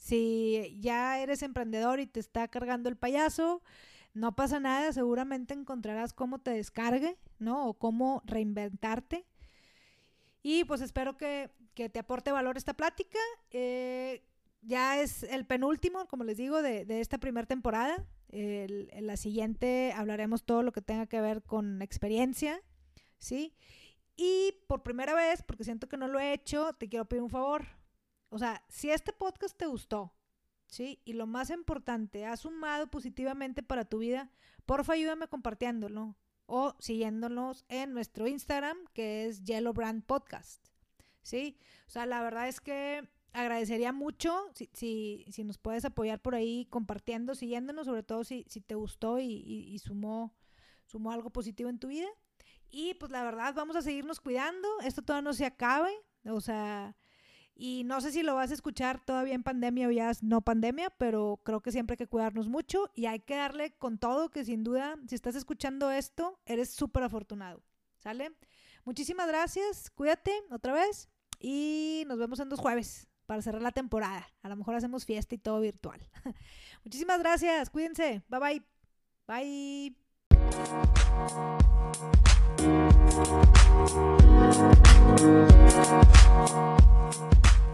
Si 0.00 0.78
ya 0.80 1.20
eres 1.20 1.42
emprendedor 1.42 2.00
y 2.00 2.06
te 2.06 2.20
está 2.20 2.48
cargando 2.48 2.88
el 2.88 2.96
payaso, 2.96 3.62
no 4.14 4.34
pasa 4.34 4.58
nada, 4.58 4.94
seguramente 4.94 5.52
encontrarás 5.52 6.14
cómo 6.14 6.38
te 6.38 6.52
descargue, 6.52 7.18
¿no? 7.38 7.68
O 7.68 7.74
cómo 7.74 8.22
reinventarte. 8.24 9.26
Y 10.42 10.64
pues 10.64 10.80
espero 10.80 11.18
que, 11.18 11.50
que 11.74 11.90
te 11.90 11.98
aporte 11.98 12.32
valor 12.32 12.56
esta 12.56 12.72
plática. 12.72 13.18
Eh, 13.50 14.24
ya 14.62 14.98
es 14.98 15.22
el 15.22 15.44
penúltimo, 15.44 16.08
como 16.08 16.24
les 16.24 16.38
digo, 16.38 16.62
de, 16.62 16.86
de 16.86 17.02
esta 17.02 17.18
primera 17.18 17.46
temporada. 17.46 18.06
En 18.30 19.06
la 19.06 19.18
siguiente 19.18 19.92
hablaremos 19.94 20.44
todo 20.44 20.62
lo 20.62 20.72
que 20.72 20.80
tenga 20.80 21.04
que 21.08 21.20
ver 21.20 21.42
con 21.42 21.82
experiencia, 21.82 22.62
¿sí? 23.18 23.54
Y 24.16 24.54
por 24.66 24.82
primera 24.82 25.12
vez, 25.14 25.42
porque 25.42 25.64
siento 25.64 25.90
que 25.90 25.98
no 25.98 26.08
lo 26.08 26.18
he 26.20 26.32
hecho, 26.32 26.72
te 26.72 26.88
quiero 26.88 27.04
pedir 27.04 27.22
un 27.22 27.28
favor. 27.28 27.66
O 28.30 28.38
sea, 28.38 28.64
si 28.68 28.90
este 28.90 29.12
podcast 29.12 29.56
te 29.56 29.66
gustó, 29.66 30.14
¿sí? 30.66 31.00
Y 31.04 31.14
lo 31.14 31.26
más 31.26 31.50
importante, 31.50 32.24
ha 32.24 32.36
sumado 32.36 32.88
positivamente 32.88 33.62
para 33.62 33.84
tu 33.84 33.98
vida, 33.98 34.30
porfa 34.66 34.94
ayúdame 34.94 35.28
compartiéndolo 35.28 36.16
o 36.46 36.74
siguiéndonos 36.78 37.64
en 37.68 37.92
nuestro 37.92 38.26
Instagram, 38.26 38.78
que 38.92 39.26
es 39.26 39.44
Yellow 39.44 39.72
Brand 39.72 40.04
Podcast. 40.04 40.64
¿Sí? 41.22 41.58
O 41.86 41.90
sea, 41.90 42.06
la 42.06 42.22
verdad 42.22 42.48
es 42.48 42.60
que 42.60 43.08
agradecería 43.32 43.92
mucho 43.92 44.48
si, 44.54 44.70
si, 44.72 45.26
si 45.30 45.44
nos 45.44 45.58
puedes 45.58 45.84
apoyar 45.84 46.20
por 46.22 46.34
ahí 46.34 46.66
compartiendo, 46.70 47.34
siguiéndonos, 47.34 47.86
sobre 47.86 48.02
todo 48.02 48.24
si, 48.24 48.46
si 48.48 48.60
te 48.60 48.74
gustó 48.74 49.18
y, 49.18 49.26
y, 49.26 49.72
y, 49.72 49.78
sumó, 49.78 50.34
sumó 50.86 51.12
algo 51.12 51.30
positivo 51.30 51.68
en 51.68 51.78
tu 51.78 51.88
vida. 51.88 52.08
Y 52.68 52.94
pues 52.94 53.10
la 53.10 53.24
verdad, 53.24 53.54
vamos 53.54 53.76
a 53.76 53.82
seguirnos 53.82 54.20
cuidando. 54.20 54.68
Esto 54.82 55.02
todavía 55.02 55.28
no 55.28 55.32
se 55.32 55.46
acabe. 55.46 55.92
O 56.26 56.40
sea, 56.40 56.96
Y 57.62 57.84
no 57.84 58.00
sé 58.00 58.10
si 58.10 58.22
lo 58.22 58.34
vas 58.34 58.50
a 58.50 58.54
escuchar 58.54 59.04
todavía 59.04 59.34
en 59.34 59.42
pandemia 59.42 59.86
o 59.86 59.90
ya 59.90 60.10
no 60.22 60.40
pandemia, 60.40 60.88
pero 60.88 61.42
creo 61.44 61.60
que 61.60 61.70
siempre 61.70 61.92
hay 61.92 61.98
que 61.98 62.06
cuidarnos 62.06 62.48
mucho 62.48 62.90
y 62.94 63.04
hay 63.04 63.20
que 63.20 63.36
darle 63.36 63.72
con 63.72 63.98
todo, 63.98 64.30
que 64.30 64.46
sin 64.46 64.64
duda, 64.64 64.96
si 65.06 65.14
estás 65.14 65.34
escuchando 65.34 65.90
esto, 65.90 66.40
eres 66.46 66.70
súper 66.70 67.02
afortunado. 67.02 67.62
¿Sale? 67.98 68.32
Muchísimas 68.86 69.28
gracias, 69.28 69.90
cuídate 69.90 70.32
otra 70.50 70.72
vez 70.72 71.10
y 71.38 72.04
nos 72.06 72.18
vemos 72.18 72.40
en 72.40 72.48
dos 72.48 72.60
jueves 72.60 73.08
para 73.26 73.42
cerrar 73.42 73.60
la 73.60 73.72
temporada. 73.72 74.26
A 74.40 74.48
lo 74.48 74.56
mejor 74.56 74.74
hacemos 74.74 75.04
fiesta 75.04 75.34
y 75.34 75.38
todo 75.38 75.60
virtual. 75.60 76.00
Muchísimas 76.82 77.18
gracias, 77.18 77.68
cuídense. 77.68 78.22
Bye 78.30 78.40
bye. 78.40 78.62
Bye. 79.26 79.96